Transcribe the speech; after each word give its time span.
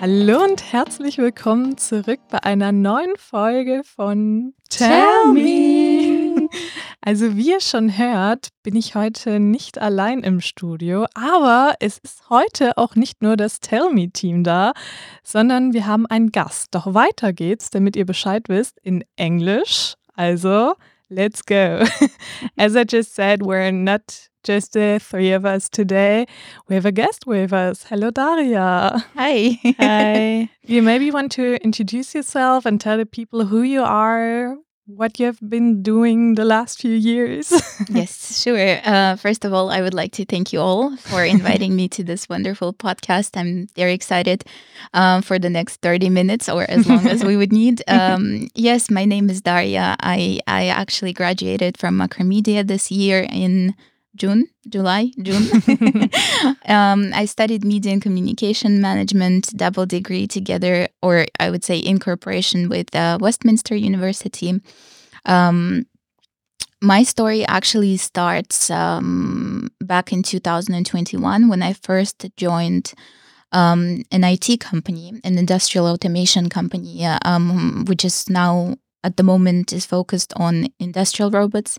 Hallo 0.00 0.42
und 0.42 0.72
herzlich 0.72 1.18
willkommen 1.18 1.76
zurück 1.76 2.20
bei 2.30 2.42
einer 2.42 2.72
neuen 2.72 3.14
Folge 3.18 3.82
von 3.84 4.54
Tell 4.70 5.26
Me. 5.34 6.48
Also 7.02 7.36
wie 7.36 7.50
ihr 7.50 7.60
schon 7.60 7.98
hört, 7.98 8.48
bin 8.62 8.76
ich 8.76 8.94
heute 8.94 9.40
nicht 9.40 9.76
allein 9.76 10.20
im 10.20 10.40
Studio, 10.40 11.04
aber 11.12 11.74
es 11.80 11.98
ist 11.98 12.30
heute 12.30 12.78
auch 12.78 12.94
nicht 12.94 13.20
nur 13.20 13.36
das 13.36 13.60
Tell 13.60 13.92
Me 13.92 14.08
Team 14.08 14.42
da, 14.42 14.72
sondern 15.22 15.74
wir 15.74 15.86
haben 15.86 16.06
einen 16.06 16.32
Gast. 16.32 16.68
Doch 16.74 16.94
weiter 16.94 17.34
geht's, 17.34 17.68
damit 17.68 17.94
ihr 17.94 18.06
Bescheid 18.06 18.48
wisst, 18.48 18.78
in 18.82 19.04
Englisch. 19.16 19.96
Also, 20.14 20.76
let's 21.10 21.42
go. 21.42 21.84
As 22.58 22.76
I 22.76 22.84
just 22.84 23.14
said, 23.14 23.42
we're 23.42 23.70
not 23.70 24.28
just 24.44 24.72
the 24.72 24.98
three 25.02 25.32
of 25.32 25.44
us 25.44 25.68
today. 25.68 26.26
We 26.68 26.74
have 26.74 26.86
a 26.86 26.92
guest 26.92 27.26
with 27.26 27.52
us. 27.52 27.84
Hello, 27.84 28.10
Daria. 28.10 29.04
Hi. 29.16 29.58
Hi. 29.78 30.50
you 30.64 30.82
maybe 30.82 31.10
want 31.10 31.32
to 31.32 31.62
introduce 31.62 32.14
yourself 32.14 32.64
and 32.64 32.80
tell 32.80 32.96
the 32.96 33.06
people 33.06 33.44
who 33.44 33.62
you 33.62 33.82
are, 33.82 34.56
what 34.96 35.18
you 35.18 35.26
have 35.26 35.38
been 35.48 35.82
doing 35.82 36.34
the 36.34 36.44
last 36.44 36.80
few 36.80 36.92
years. 36.92 37.52
yes, 37.88 38.42
sure. 38.42 38.80
Uh, 38.84 39.16
first 39.16 39.44
of 39.44 39.52
all, 39.52 39.70
I 39.70 39.80
would 39.80 39.94
like 39.94 40.12
to 40.12 40.24
thank 40.24 40.52
you 40.52 40.60
all 40.60 40.96
for 40.96 41.24
inviting 41.24 41.76
me 41.76 41.88
to 41.90 42.04
this 42.04 42.28
wonderful 42.28 42.72
podcast. 42.72 43.36
I'm 43.36 43.68
very 43.76 43.94
excited 43.94 44.44
um, 44.94 45.22
for 45.22 45.38
the 45.38 45.50
next 45.50 45.80
30 45.82 46.10
minutes 46.10 46.48
or 46.48 46.64
as 46.68 46.86
long 46.88 47.06
as 47.06 47.24
we 47.24 47.36
would 47.36 47.52
need. 47.52 47.82
Um, 48.00 48.48
yes, 48.54 48.90
my 48.90 49.04
name 49.04 49.28
is 49.28 49.42
Daria. 49.42 49.96
I, 50.00 50.40
I 50.46 50.66
actually 50.68 51.12
graduated 51.12 51.76
from 51.76 51.98
Macromedia 51.98 52.66
this 52.66 52.90
year 52.90 53.26
in 53.30 53.74
June, 54.16 54.48
July, 54.68 55.12
June. 55.22 55.48
um, 56.66 57.10
I 57.14 57.24
studied 57.26 57.64
media 57.64 57.92
and 57.92 58.02
communication 58.02 58.80
management, 58.80 59.56
double 59.56 59.86
degree 59.86 60.26
together, 60.26 60.88
or 61.02 61.26
I 61.38 61.50
would 61.50 61.64
say 61.64 61.78
in 61.78 61.98
cooperation 61.98 62.68
with 62.68 62.94
uh, 62.94 63.18
Westminster 63.20 63.76
University. 63.76 64.60
Um, 65.24 65.86
my 66.82 67.02
story 67.02 67.46
actually 67.46 67.96
starts 67.98 68.70
um, 68.70 69.68
back 69.80 70.12
in 70.12 70.22
2021 70.22 71.48
when 71.48 71.62
I 71.62 71.74
first 71.74 72.26
joined 72.36 72.94
um, 73.52 74.02
an 74.10 74.24
IT 74.24 74.60
company, 74.60 75.12
an 75.24 75.38
industrial 75.38 75.86
automation 75.86 76.48
company, 76.48 77.04
uh, 77.04 77.18
um, 77.24 77.84
which 77.86 78.04
is 78.04 78.28
now 78.30 78.76
at 79.04 79.16
the 79.16 79.22
moment 79.22 79.72
is 79.72 79.86
focused 79.86 80.32
on 80.36 80.68
industrial 80.78 81.30
robots. 81.30 81.78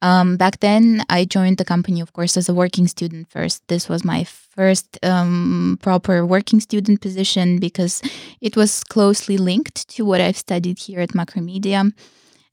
Um, 0.00 0.36
back 0.36 0.60
then, 0.60 1.04
I 1.08 1.24
joined 1.24 1.58
the 1.58 1.64
company, 1.64 2.00
of 2.00 2.12
course, 2.12 2.36
as 2.36 2.48
a 2.48 2.54
working 2.54 2.86
student 2.86 3.30
first. 3.30 3.66
This 3.66 3.88
was 3.88 4.04
my 4.04 4.24
first 4.24 4.98
um, 5.02 5.78
proper 5.82 6.24
working 6.24 6.60
student 6.60 7.00
position 7.00 7.58
because 7.58 8.00
it 8.40 8.56
was 8.56 8.84
closely 8.84 9.36
linked 9.36 9.88
to 9.88 10.04
what 10.04 10.20
I've 10.20 10.36
studied 10.36 10.78
here 10.78 11.00
at 11.00 11.10
Macromedia. 11.10 11.92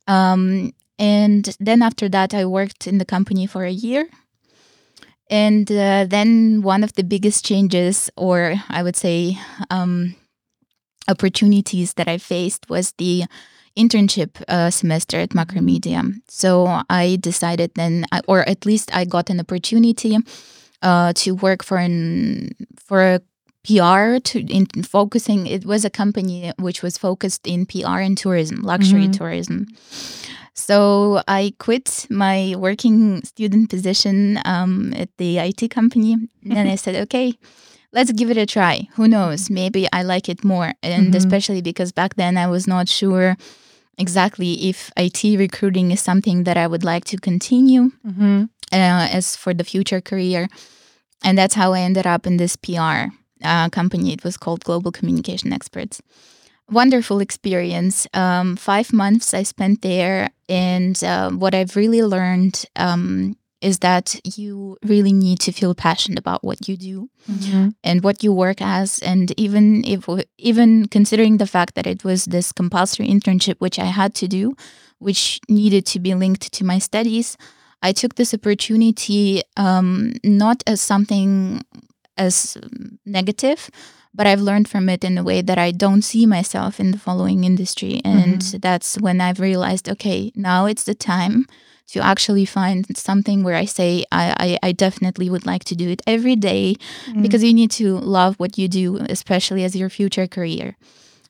Um, 0.08 0.74
and 0.98 1.56
then 1.60 1.82
after 1.82 2.10
that, 2.10 2.34
I 2.34 2.46
worked 2.46 2.88
in 2.88 2.98
the 2.98 3.06
company 3.06 3.46
for 3.46 3.64
a 3.64 3.72
year. 3.72 4.08
And 5.30 5.72
uh, 5.72 6.06
then 6.08 6.62
one 6.62 6.84
of 6.84 6.94
the 6.94 7.04
biggest 7.04 7.46
changes, 7.46 8.10
or 8.16 8.56
I 8.70 8.82
would 8.84 8.96
say 8.96 9.38
um, 9.70 10.16
opportunities 11.08 11.94
that 11.96 12.08
I 12.08 12.18
faced, 12.18 12.70
was 12.70 12.94
the 12.98 13.26
internship 13.78 14.42
uh, 14.48 14.70
semester 14.70 15.20
at 15.20 15.30
Macromedia. 15.30 16.14
So 16.28 16.82
I 16.90 17.18
decided 17.20 17.72
then, 17.76 18.06
or 18.28 18.48
at 18.48 18.66
least 18.66 18.96
I 18.96 19.06
got 19.06 19.30
an 19.30 19.40
opportunity 19.40 20.18
uh, 20.82 21.14
to 21.14 21.32
work 21.32 21.64
for 21.64 21.78
an 21.78 22.52
for 22.78 23.02
a 23.02 23.20
PR 23.66 24.20
to 24.20 24.40
in 24.48 24.68
focusing. 24.84 25.48
It 25.48 25.66
was 25.66 25.86
a 25.86 25.90
company 25.90 26.54
which 26.60 26.84
was 26.84 26.98
focused 26.98 27.48
in 27.48 27.66
PR 27.66 28.00
and 28.00 28.18
tourism, 28.18 28.62
luxury 28.62 29.04
mm-hmm. 29.04 29.12
tourism. 29.12 29.68
So 30.54 31.22
I 31.28 31.54
quit 31.60 32.08
my 32.10 32.56
working 32.58 33.24
student 33.26 33.70
position 33.70 34.40
um, 34.46 34.94
at 34.96 35.10
the 35.18 35.40
IT 35.40 35.70
company, 35.70 36.16
and 36.50 36.70
I 36.70 36.76
said, 36.76 36.96
okay 36.96 37.34
let's 37.96 38.12
give 38.12 38.30
it 38.30 38.38
a 38.38 38.46
try. 38.46 38.88
Who 38.96 39.08
knows? 39.08 39.50
Maybe 39.50 39.88
I 39.92 40.04
like 40.04 40.28
it 40.30 40.44
more. 40.44 40.74
And 40.84 41.08
mm-hmm. 41.08 41.16
especially 41.16 41.62
because 41.62 41.92
back 41.94 42.16
then 42.16 42.38
I 42.38 42.46
was 42.46 42.68
not 42.68 42.90
sure 42.90 43.38
exactly 43.98 44.70
if 44.70 44.92
IT 44.98 45.24
recruiting 45.38 45.92
is 45.92 46.02
something 46.02 46.44
that 46.44 46.58
I 46.58 46.68
would 46.68 46.84
like 46.84 47.06
to 47.06 47.18
continue 47.18 47.92
mm-hmm. 48.06 48.44
uh, 48.72 49.08
as 49.12 49.36
for 49.36 49.54
the 49.54 49.64
future 49.64 50.02
career. 50.02 50.48
And 51.24 51.38
that's 51.38 51.56
how 51.56 51.74
I 51.74 51.82
ended 51.82 52.06
up 52.06 52.28
in 52.28 52.38
this 52.38 52.56
PR 52.56 53.12
uh, 53.44 53.70
company. 53.70 54.14
It 54.14 54.24
was 54.24 54.38
called 54.38 54.64
Global 54.64 54.92
Communication 54.92 55.54
Experts. 55.54 56.02
Wonderful 56.70 57.20
experience. 57.20 58.08
Um, 58.14 58.56
five 58.56 58.92
months 58.92 59.34
I 59.34 59.44
spent 59.44 59.82
there. 59.82 60.30
And 60.50 61.02
uh, 61.04 61.32
what 61.32 61.56
I've 61.56 61.76
really 61.76 62.04
learned 62.04 62.66
um, 62.76 63.38
is 63.62 63.80
that 63.80 64.20
you 64.38 64.78
really 64.84 65.14
need 65.14 65.40
to 65.40 65.52
feel 65.52 65.74
passionate 65.74 66.20
about 66.20 66.44
what 66.44 66.68
you 66.68 66.78
do 66.78 67.10
mm-hmm. 67.30 67.70
and 67.84 68.04
what 68.04 68.24
you 68.24 68.34
work 68.34 68.62
as 68.62 69.00
and 69.00 69.38
even 69.40 69.84
if 69.86 70.08
even 70.38 70.88
considering 70.88 71.38
the 71.38 71.48
fact 71.48 71.76
that 71.76 71.88
it 71.88 72.04
was 72.04 72.26
this 72.26 72.52
compulsory 72.52 73.08
internship 73.08 73.56
which 73.60 73.80
I 73.80 73.86
had 73.86 74.14
to 74.16 74.28
do 74.28 74.56
which 75.00 75.40
needed 75.50 75.86
to 75.88 76.00
be 76.00 76.14
linked 76.14 76.52
to 76.52 76.64
my 76.64 76.80
studies 76.80 77.38
I 77.82 77.92
took 77.92 78.16
this 78.16 78.34
opportunity 78.34 79.42
um, 79.58 80.14
not 80.24 80.64
as 80.68 80.82
something 80.82 81.64
as 82.18 82.58
negative 83.06 83.70
but 84.16 84.26
I've 84.28 84.42
learned 84.42 84.68
from 84.68 84.90
it 84.90 85.04
in 85.04 85.18
a 85.18 85.24
way 85.24 85.42
that 85.42 85.58
I 85.58 85.72
don't 85.72 86.02
see 86.02 86.26
myself 86.26 86.80
in 86.80 86.92
the 86.92 86.98
following 86.98 87.44
industry 87.44 88.02
and 88.04 88.40
mm-hmm. 88.40 88.58
that's 88.60 88.96
when 89.00 89.22
I've 89.22 89.40
realized 89.40 89.90
okay 89.90 90.32
now 90.36 90.66
it's 90.66 90.84
the 90.84 90.96
time 90.96 91.46
to 91.88 92.00
actually 92.00 92.46
find 92.46 92.98
something 92.98 93.44
where 93.44 93.56
I 93.56 93.66
say 93.66 94.06
I, 94.12 94.58
I, 94.64 94.70
I 94.70 94.72
definitely 94.72 95.30
would 95.30 95.46
like 95.46 95.64
to 95.66 95.76
do 95.76 95.90
it 95.90 96.02
every 96.08 96.36
day 96.36 96.76
mm. 97.06 97.22
because 97.22 97.44
you 97.44 97.54
need 97.54 97.72
to 97.72 97.98
love 98.00 98.36
what 98.38 98.58
you 98.58 98.68
do, 98.68 98.98
especially 99.10 99.64
as 99.64 99.76
your 99.76 99.90
future 99.90 100.28
career. 100.28 100.78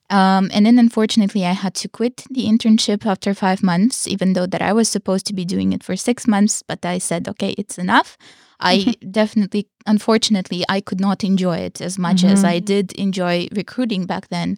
Um, 0.10 0.50
and 0.54 0.66
then 0.66 0.78
unfortunately, 0.78 1.46
I 1.46 1.54
had 1.54 1.74
to 1.76 1.90
quit 1.90 2.24
the 2.30 2.46
internship 2.46 3.06
after 3.06 3.34
five 3.34 3.64
months, 3.64 4.08
even 4.08 4.34
though 4.34 4.46
that 4.46 4.62
I 4.62 4.72
was 4.72 4.88
supposed 4.88 5.26
to 5.28 5.34
be 5.34 5.46
doing 5.46 5.74
it 5.74 5.84
for 5.84 5.96
six 5.96 6.28
months. 6.28 6.62
But 6.62 6.86
I 6.86 7.00
said, 7.00 7.28
okay, 7.28 7.56
it's 7.58 7.78
enough. 7.78 8.18
I 8.60 8.96
definitely, 9.12 9.68
unfortunately, 9.86 10.64
I 10.70 10.82
could 10.82 11.00
not 11.00 11.24
enjoy 11.24 11.58
it 11.58 11.82
as 11.82 11.98
much 11.98 12.18
mm-hmm. 12.18 12.34
as 12.34 12.44
I 12.44 12.58
mm-hmm. 12.58 12.66
did 12.66 12.92
enjoy 12.94 13.48
recruiting 13.52 14.06
back 14.06 14.30
then. 14.30 14.58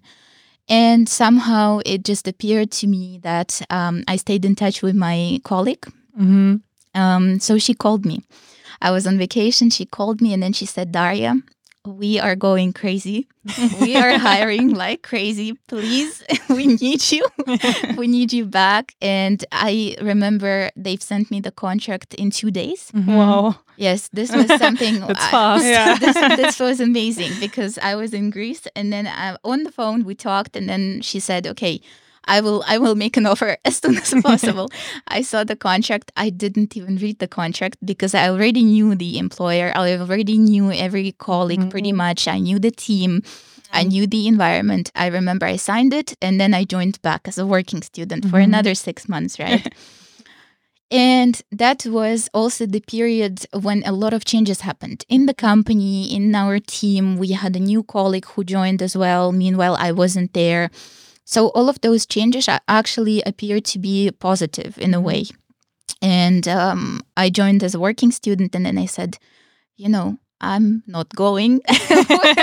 And 0.69 1.08
somehow 1.08 1.80
it 1.85 2.03
just 2.03 2.28
appeared 2.28 2.72
to 2.72 2.88
me 2.88 3.19
that 3.24 3.62
um, 3.69 4.03
I 4.08 4.18
stayed 4.18 4.44
in 4.44 4.56
touch 4.56 4.81
with 4.81 4.96
my 4.96 5.40
colleague. 5.44 5.85
Mm-hmm. 6.19 6.56
Um, 6.94 7.40
so 7.40 7.58
she 7.58 7.74
called 7.74 8.06
me. 8.06 8.22
I 8.81 8.91
was 8.91 9.08
on 9.08 9.18
vacation. 9.18 9.69
She 9.69 9.85
called 9.85 10.22
me 10.22 10.34
and 10.34 10.44
then 10.44 10.53
she 10.53 10.66
said, 10.66 10.91
Daria, 10.91 11.35
we 11.87 12.19
are 12.19 12.35
going 12.35 12.73
crazy. 12.73 13.27
we 13.81 13.95
are 13.95 14.17
hiring 14.17 14.73
like 14.73 15.03
crazy. 15.03 15.53
Please, 15.67 16.23
we 16.49 16.67
need 16.67 17.11
you. 17.11 17.25
we 17.97 18.07
need 18.07 18.33
you 18.33 18.45
back. 18.45 18.95
And 19.01 19.43
I 19.51 19.95
remember 20.01 20.69
they've 20.75 21.01
sent 21.01 21.31
me 21.31 21.39
the 21.39 21.51
contract 21.51 22.13
in 22.15 22.29
two 22.29 22.51
days. 22.51 22.91
Mm-hmm. 22.93 23.15
Wow. 23.15 23.55
Yes, 23.77 24.09
this 24.11 24.35
was 24.35 24.47
something. 24.57 24.99
That's 24.99 25.23
I, 25.25 25.31
fast. 25.31 25.65
Yeah. 25.65 25.97
this, 25.97 26.15
this 26.15 26.59
was 26.59 26.79
amazing 26.79 27.31
because 27.39 27.77
I 27.77 27.95
was 27.95 28.13
in 28.13 28.31
Greece 28.31 28.67
and 28.75 28.91
then 28.91 29.07
I, 29.07 29.31
uh, 29.31 29.37
on 29.43 29.63
the 29.63 29.71
phone 29.71 30.03
we 30.03 30.15
talked 30.15 30.55
and 30.55 30.67
then 30.67 31.01
she 31.01 31.19
said, 31.19 31.47
okay, 31.47 31.79
I 32.27 32.41
will 32.41 32.63
I 32.67 32.77
will 32.77 32.95
make 32.95 33.17
an 33.17 33.25
offer 33.25 33.57
as 33.65 33.77
soon 33.77 33.97
as 33.97 34.13
possible. 34.23 34.69
I 35.07 35.22
saw 35.22 35.43
the 35.43 35.55
contract. 35.55 36.11
I 36.16 36.29
didn't 36.29 36.75
even 36.78 36.97
read 36.97 37.19
the 37.19 37.28
contract 37.28 37.78
because 37.85 38.13
I 38.13 38.29
already 38.29 38.63
knew 38.63 38.96
the 38.96 39.17
employer. 39.17 39.72
I 39.75 39.97
already 39.97 40.37
knew 40.37 40.72
every 40.72 41.13
colleague 41.13 41.61
mm-hmm. 41.61 41.69
pretty 41.69 41.93
much. 41.93 42.28
I 42.28 42.40
knew 42.40 42.59
the 42.59 42.72
team. 42.72 43.23
I 43.72 43.81
mm-hmm. 43.81 43.90
knew 43.90 44.07
the 44.07 44.28
environment. 44.28 44.91
I 44.96 45.07
remember 45.07 45.46
I 45.46 45.57
signed 45.57 45.93
it 45.93 46.16
and 46.22 46.40
then 46.40 46.53
I 46.53 46.63
joined 46.63 47.02
back 47.02 47.28
as 47.28 47.37
a 47.37 47.46
working 47.46 47.81
student 47.81 48.23
mm-hmm. 48.23 48.31
for 48.31 48.40
another 48.40 48.75
6 48.75 49.09
months, 49.09 49.40
right? 49.40 49.73
And 50.90 51.41
that 51.52 51.85
was 51.85 52.29
also 52.34 52.66
the 52.66 52.79
period 52.79 53.46
when 53.52 53.84
a 53.85 53.91
lot 53.91 54.13
of 54.13 54.23
changes 54.23 54.61
happened 54.61 55.03
in 55.09 55.25
the 55.25 55.34
company, 55.34 56.16
in 56.16 56.34
our 56.34 56.59
team. 56.59 57.17
We 57.17 57.31
had 57.31 57.55
a 57.57 57.59
new 57.59 57.84
colleague 57.84 58.25
who 58.25 58.46
joined 58.46 58.81
as 58.81 58.96
well. 58.96 59.34
Meanwhile, 59.34 59.75
I 59.78 59.91
wasn't 59.91 60.34
there. 60.34 60.69
So 61.28 61.50
all 61.50 61.68
of 61.68 61.82
those 61.82 62.06
changes 62.06 62.47
actually 62.70 63.22
appear 63.24 63.59
to 63.59 63.78
be 63.78 64.09
positive 64.12 64.78
in 64.78 64.94
a 64.94 65.02
way. 65.02 65.26
And 66.02 66.47
um, 66.47 67.02
I 67.18 67.29
joined 67.29 67.64
as 67.66 67.76
a 67.76 67.82
working 67.82 68.12
student, 68.12 68.56
and 68.56 68.66
then 68.66 68.78
I 68.78 68.85
said, 68.85 69.18
you 69.76 69.90
know, 69.90 70.20
I'm 70.41 70.84
not 70.87 71.09
going 71.16 71.61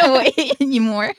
away 0.05 0.33
anymore. 0.61 1.13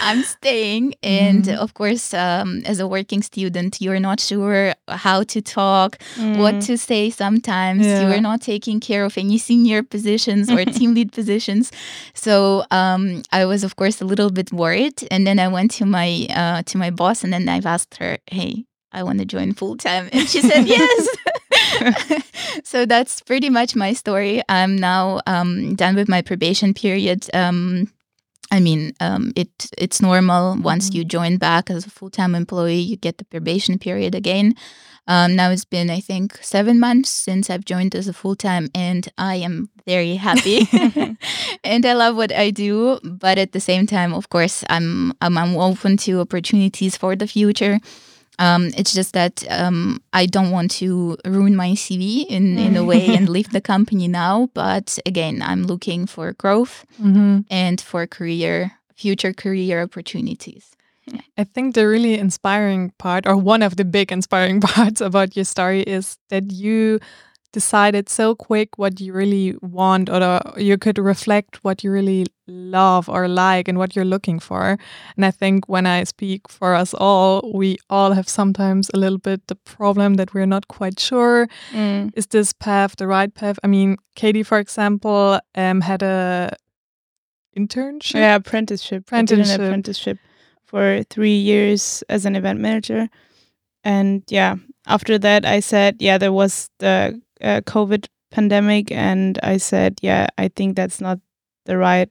I'm 0.00 0.22
staying. 0.22 0.94
And 1.02 1.44
Mhm. 1.44 1.56
of 1.58 1.74
course, 1.74 2.14
um, 2.14 2.62
as 2.66 2.80
a 2.80 2.86
working 2.86 3.22
student, 3.22 3.80
you're 3.80 4.00
not 4.00 4.20
sure 4.20 4.74
how 4.88 5.22
to 5.24 5.40
talk, 5.42 5.98
what 6.16 6.54
Mm. 6.54 6.66
to 6.66 6.76
say 6.78 7.10
sometimes. 7.10 7.82
You're 7.86 8.20
not 8.20 8.40
taking 8.42 8.80
care 8.80 9.04
of 9.04 9.18
any 9.18 9.38
senior 9.38 9.82
positions 9.82 10.50
or 10.50 10.64
team 10.64 10.94
lead 10.94 11.12
positions. 11.12 11.70
So 12.14 12.64
um, 12.70 13.22
I 13.32 13.44
was, 13.44 13.64
of 13.64 13.74
course, 13.76 14.00
a 14.00 14.04
little 14.04 14.30
bit 14.30 14.52
worried. 14.52 15.06
And 15.10 15.26
then 15.26 15.38
I 15.38 15.48
went 15.48 15.70
to 15.78 15.84
my 15.86 16.26
uh, 16.30 16.62
to 16.70 16.78
my 16.78 16.90
boss 16.90 17.24
and 17.24 17.32
then 17.32 17.48
I've 17.48 17.66
asked 17.66 17.96
her, 17.98 18.18
hey, 18.30 18.64
I 18.92 19.02
want 19.02 19.18
to 19.20 19.24
join 19.24 19.52
full 19.54 19.76
time. 19.76 20.08
And 20.12 20.28
she 20.28 20.40
said, 20.42 20.66
yes. 20.66 21.08
So 22.64 22.86
that's 22.86 23.20
pretty 23.22 23.50
much 23.50 23.76
my 23.76 23.92
story. 23.92 24.42
I'm 24.48 24.76
now 24.76 25.20
um, 25.26 25.74
done 25.74 25.94
with 25.94 26.08
my 26.08 26.22
probation 26.22 26.74
period. 26.74 27.26
Um, 27.34 27.90
I 28.52 28.58
mean, 28.60 28.92
um, 29.00 29.32
it 29.36 29.70
it's 29.78 30.02
normal. 30.02 30.56
Once 30.60 30.92
you 30.92 31.04
join 31.04 31.36
back 31.36 31.70
as 31.70 31.86
a 31.86 31.90
full 31.90 32.10
time 32.10 32.34
employee, 32.34 32.80
you 32.80 32.96
get 32.96 33.18
the 33.18 33.24
probation 33.24 33.78
period 33.78 34.14
again. 34.14 34.54
Um, 35.06 35.34
now 35.34 35.50
it's 35.50 35.64
been, 35.64 35.90
I 35.90 36.00
think, 36.00 36.38
seven 36.40 36.78
months 36.78 37.10
since 37.10 37.50
I've 37.50 37.64
joined 37.64 37.94
as 37.94 38.06
a 38.06 38.12
full 38.12 38.36
time, 38.36 38.68
and 38.74 39.08
I 39.18 39.36
am 39.36 39.70
very 39.86 40.14
happy. 40.16 40.68
and 41.64 41.86
I 41.86 41.92
love 41.94 42.16
what 42.16 42.32
I 42.32 42.50
do. 42.50 42.98
But 43.02 43.38
at 43.38 43.52
the 43.52 43.60
same 43.60 43.86
time, 43.86 44.12
of 44.12 44.28
course, 44.30 44.64
I'm 44.68 45.12
I'm, 45.20 45.38
I'm 45.38 45.56
open 45.56 45.96
to 45.98 46.20
opportunities 46.20 46.96
for 46.96 47.16
the 47.16 47.26
future. 47.26 47.78
Um, 48.40 48.70
it's 48.76 48.94
just 48.94 49.12
that 49.12 49.44
um, 49.50 50.00
I 50.14 50.24
don't 50.26 50.50
want 50.50 50.70
to 50.80 51.16
ruin 51.26 51.54
my 51.54 51.72
CV 51.76 52.24
in, 52.26 52.58
in 52.58 52.76
a 52.76 52.82
way 52.84 53.06
and 53.16 53.28
leave 53.28 53.50
the 53.52 53.60
company 53.60 54.08
now. 54.08 54.48
But 54.54 54.98
again, 55.04 55.42
I'm 55.42 55.64
looking 55.64 56.06
for 56.06 56.32
growth 56.32 56.84
Mhm. 56.98 57.44
and 57.50 57.80
for 57.80 58.06
career, 58.06 58.72
future 58.96 59.34
career 59.34 59.82
opportunities. 59.82 60.64
I 61.36 61.44
think 61.44 61.74
the 61.74 61.86
really 61.88 62.18
inspiring 62.18 62.92
part, 62.98 63.26
or 63.26 63.36
one 63.36 63.62
of 63.66 63.74
the 63.76 63.84
big 63.84 64.12
inspiring 64.12 64.60
parts 64.74 65.00
about 65.00 65.34
your 65.36 65.44
story, 65.44 65.82
is 65.82 66.16
that 66.28 66.52
you 66.52 67.00
decided 67.52 68.08
so 68.08 68.34
quick 68.34 68.68
what 68.78 69.00
you 69.00 69.12
really 69.12 69.56
want, 69.62 70.08
or 70.08 70.22
uh, 70.22 70.40
you 70.56 70.78
could 70.78 70.98
reflect 70.98 71.64
what 71.64 71.82
you 71.84 71.90
really 71.92 72.26
love 72.46 73.08
or 73.08 73.26
like 73.28 73.68
and 73.68 73.78
what 73.78 73.94
you're 73.96 74.04
looking 74.04 74.38
for. 74.40 74.76
And 75.16 75.24
I 75.24 75.30
think 75.30 75.68
when 75.68 75.86
I 75.86 76.04
speak 76.04 76.48
for 76.48 76.74
us 76.74 76.94
all, 76.94 77.50
we 77.54 77.76
all 77.88 78.12
have 78.12 78.28
sometimes 78.28 78.90
a 78.94 78.98
little 78.98 79.18
bit 79.18 79.46
the 79.48 79.56
problem 79.56 80.14
that 80.14 80.32
we're 80.34 80.46
not 80.46 80.68
quite 80.68 80.98
sure 81.00 81.48
Mm. 81.72 82.10
is 82.16 82.26
this 82.26 82.52
path 82.52 82.96
the 82.96 83.06
right 83.06 83.32
path? 83.34 83.58
I 83.64 83.66
mean, 83.68 83.96
Katie, 84.14 84.42
for 84.44 84.58
example, 84.58 85.40
um, 85.54 85.80
had 85.80 86.02
a 86.02 86.50
internship. 87.56 88.14
Yeah, 88.14 88.36
apprenticeship. 88.36 89.04
I 89.12 89.22
did 89.22 89.38
an 89.38 89.40
Apprenticeship. 89.40 89.60
apprenticeship 89.60 90.18
for 90.64 91.02
three 91.10 91.36
years 91.36 92.04
as 92.08 92.24
an 92.24 92.36
event 92.36 92.60
manager, 92.60 93.08
and 93.84 94.22
yeah, 94.30 94.56
after 94.86 95.18
that, 95.18 95.44
I 95.44 95.60
said, 95.60 95.96
yeah, 96.00 96.18
there 96.18 96.32
was 96.32 96.70
the 96.78 97.20
uh, 97.42 97.60
COVID 97.62 98.06
pandemic, 98.30 98.92
and 98.92 99.38
I 99.42 99.56
said, 99.56 99.98
yeah, 100.02 100.28
I 100.38 100.48
think 100.48 100.76
that's 100.76 101.00
not 101.00 101.18
the 101.66 101.76
right, 101.76 102.08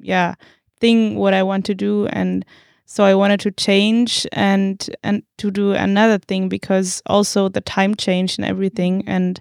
yeah, 0.00 0.34
thing 0.80 1.16
what 1.16 1.34
I 1.34 1.42
want 1.42 1.64
to 1.66 1.74
do, 1.74 2.06
and 2.06 2.44
so 2.86 3.04
I 3.04 3.14
wanted 3.14 3.40
to 3.40 3.50
change 3.52 4.26
and 4.32 4.84
and 5.02 5.22
to 5.38 5.50
do 5.50 5.72
another 5.72 6.18
thing 6.18 6.48
because 6.48 7.02
also 7.06 7.48
the 7.48 7.60
time 7.60 7.94
changed 7.94 8.38
and 8.38 8.46
everything, 8.48 9.04
and 9.06 9.40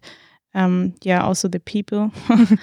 um, 0.54 0.94
yeah, 1.04 1.24
also 1.24 1.48
the 1.48 1.60
people, 1.60 2.12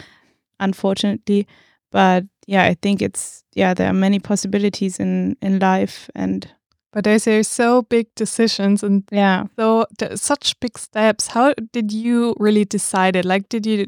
unfortunately. 0.60 1.46
But 1.90 2.24
yeah 2.48 2.64
i 2.64 2.74
think 2.74 3.00
it's 3.00 3.44
yeah 3.54 3.74
there 3.74 3.88
are 3.88 3.92
many 3.92 4.18
possibilities 4.18 4.98
in 4.98 5.36
in 5.42 5.60
life 5.60 6.10
and 6.16 6.50
But 6.92 7.04
they 7.04 7.18
say 7.18 7.42
so 7.42 7.82
big 7.82 8.06
decisions 8.16 8.82
and 8.82 9.04
yeah 9.12 9.44
so 9.56 9.86
such 10.14 10.58
big 10.60 10.78
steps. 10.78 11.28
How 11.28 11.52
did 11.72 11.92
you 11.92 12.34
really 12.38 12.64
decide 12.64 13.16
it? 13.16 13.24
Like, 13.24 13.48
did 13.50 13.66
you 13.66 13.86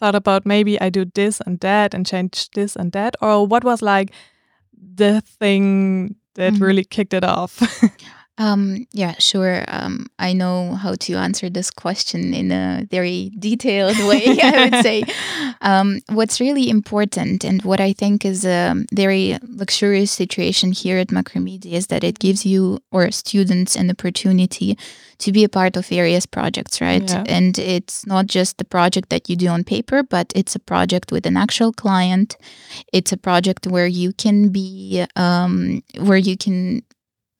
thought 0.00 0.14
about 0.16 0.44
maybe 0.46 0.80
I 0.80 0.90
do 0.90 1.04
this 1.14 1.40
and 1.46 1.60
that 1.60 1.94
and 1.94 2.04
change 2.06 2.50
this 2.50 2.76
and 2.76 2.92
that, 2.92 3.14
or 3.22 3.46
what 3.46 3.64
was 3.64 3.82
like 3.82 4.10
the 4.96 5.20
thing 5.40 6.16
that 6.34 6.54
Mhm. 6.54 6.60
really 6.60 6.84
kicked 6.84 7.14
it 7.14 7.24
off? 7.24 7.60
Um, 8.38 8.86
yeah, 8.92 9.14
sure. 9.18 9.64
Um, 9.68 10.06
I 10.18 10.32
know 10.32 10.74
how 10.74 10.94
to 10.94 11.14
answer 11.14 11.50
this 11.50 11.70
question 11.70 12.32
in 12.32 12.50
a 12.50 12.86
very 12.90 13.30
detailed 13.38 13.98
way, 13.98 14.38
I 14.42 14.64
would 14.64 14.82
say. 14.82 15.04
Um, 15.60 16.00
what's 16.08 16.40
really 16.40 16.70
important 16.70 17.44
and 17.44 17.62
what 17.62 17.80
I 17.80 17.92
think 17.92 18.24
is 18.24 18.44
a 18.44 18.74
very 18.92 19.38
luxurious 19.42 20.10
situation 20.10 20.72
here 20.72 20.98
at 20.98 21.08
Macromedia 21.08 21.72
is 21.72 21.88
that 21.88 22.04
it 22.04 22.18
gives 22.18 22.46
you 22.46 22.78
or 22.90 23.10
students 23.10 23.76
an 23.76 23.90
opportunity 23.90 24.78
to 25.18 25.30
be 25.30 25.44
a 25.44 25.48
part 25.48 25.76
of 25.76 25.86
various 25.86 26.24
projects, 26.24 26.80
right? 26.80 27.08
Yeah. 27.08 27.24
And 27.28 27.58
it's 27.58 28.06
not 28.06 28.26
just 28.26 28.56
the 28.56 28.64
project 28.64 29.10
that 29.10 29.28
you 29.28 29.36
do 29.36 29.48
on 29.48 29.62
paper, 29.62 30.02
but 30.02 30.32
it's 30.34 30.56
a 30.56 30.58
project 30.58 31.12
with 31.12 31.26
an 31.26 31.36
actual 31.36 31.72
client. 31.72 32.36
It's 32.92 33.12
a 33.12 33.16
project 33.16 33.66
where 33.66 33.86
you 33.86 34.14
can 34.14 34.48
be, 34.48 35.04
um, 35.16 35.82
where 36.00 36.16
you 36.16 36.36
can 36.36 36.82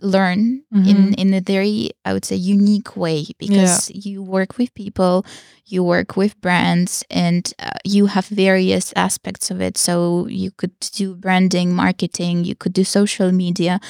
learn 0.02 0.62
in 0.84 1.12
Mhm. 1.12 1.14
in 1.19 1.34
a 1.34 1.40
very 1.40 1.90
i 2.04 2.12
would 2.12 2.25
say 2.25 2.37
unique 2.37 2.96
way 2.96 3.25
because 3.38 3.90
you 3.94 4.22
work 4.22 4.58
with 4.58 4.75
people 4.75 5.25
you 5.66 5.82
work 5.84 6.16
with 6.16 6.40
brands 6.40 7.04
and 7.10 7.54
uh, 7.58 7.70
you 7.84 8.06
have 8.06 8.26
various 8.26 8.93
aspects 8.96 9.50
of 9.50 9.60
it. 9.60 9.78
So 9.78 10.26
you 10.28 10.50
could 10.50 10.72
do 10.93 11.14
branding 11.14 11.72
marketing 11.75 12.44
you 12.44 12.54
could 12.56 12.72
do 12.75 12.84
social 12.84 13.32
media. 13.32 13.81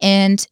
And 0.00 0.46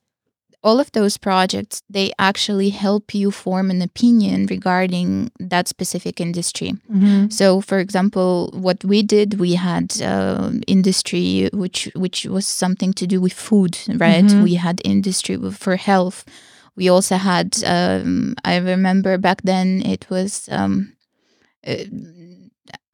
all 0.67 0.79
of 0.81 0.89
those 0.93 1.17
projects 1.19 1.83
they 1.97 2.09
actually 2.19 2.71
help 2.71 3.15
you 3.21 3.31
form 3.31 3.71
an 3.71 3.81
opinion 3.83 4.47
regarding 4.57 5.31
that 5.53 5.69
specific 5.69 6.21
industry 6.21 6.71
Mhm. 6.91 7.33
so, 7.39 7.61
for 7.69 7.79
example, 7.79 8.31
what 8.67 8.79
we 8.93 9.03
did, 9.03 9.29
we 9.45 9.53
had 9.57 9.87
uh, 10.13 10.51
industry 10.67 11.49
which 11.63 11.81
which 12.05 12.19
was 12.37 12.47
something 12.47 12.93
to 12.95 13.07
do 13.07 13.19
with 13.21 13.35
food, 13.49 13.75
right? 14.07 14.31
Mhm. 14.31 14.43
We 14.47 14.55
had 14.67 14.77
industry 14.85 15.37
for 15.65 15.77
health. 15.91 16.19
We 16.79 16.91
also 16.95 17.17
had. 17.17 17.49
Um, 17.75 18.35
I 18.53 18.55
remember 18.73 19.19
back 19.19 19.39
then 19.53 19.69
it 19.95 20.03
was. 20.11 20.49
Um, 20.59 20.73
uh, 21.71 21.85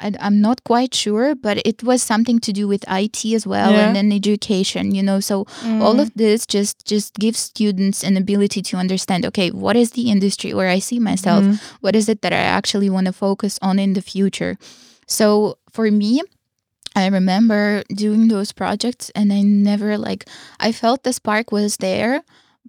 I, 0.01 0.13
I'm 0.21 0.41
not 0.41 0.65
quite 0.65 0.95
sure, 0.95 1.35
but 1.35 1.63
it 1.65 1.83
was 1.83 2.03
something 2.03 2.41
to 2.41 2.53
do 2.53 2.67
with 2.67 2.85
IT 2.89 3.25
as 3.35 3.47
well, 3.47 3.71
Yeah. 3.73 3.87
and 3.87 3.97
then 3.97 4.11
education. 4.13 4.95
You 4.95 5.03
know, 5.03 5.21
so 5.21 5.47
all 5.81 6.01
of 6.01 6.11
this 6.15 6.47
just 6.47 6.85
just 6.85 7.15
gives 7.15 7.39
students 7.39 8.03
an 8.05 8.17
ability 8.17 8.63
to 8.63 8.77
understand. 8.77 9.25
Okay, 9.27 9.51
what 9.51 9.77
is 9.77 9.91
the 9.93 10.11
industry 10.11 10.53
where 10.55 10.69
I 10.69 10.81
see 10.81 10.99
myself? 10.99 11.45
Mhm. 11.45 11.61
what 11.81 11.95
is 11.97 12.09
it 12.09 12.23
that 12.23 12.33
I 12.33 12.45
actually 12.59 12.91
want 12.91 13.07
to 13.07 13.12
focus 13.12 13.59
on 13.62 13.79
in 13.79 13.93
the 13.95 14.02
future. 14.02 14.57
So 15.07 15.57
for 15.71 15.91
me, 15.91 16.21
I 16.95 17.07
remember 17.09 17.83
doing 17.95 18.29
those 18.29 18.52
projects 18.52 19.11
and 19.14 19.33
I 19.33 19.41
never 19.43 19.97
like 19.97 20.29
I 20.61 20.73
felt 20.73 21.02
the 21.05 21.12
spark 21.12 21.52
was 21.52 21.76
there, 21.79 22.23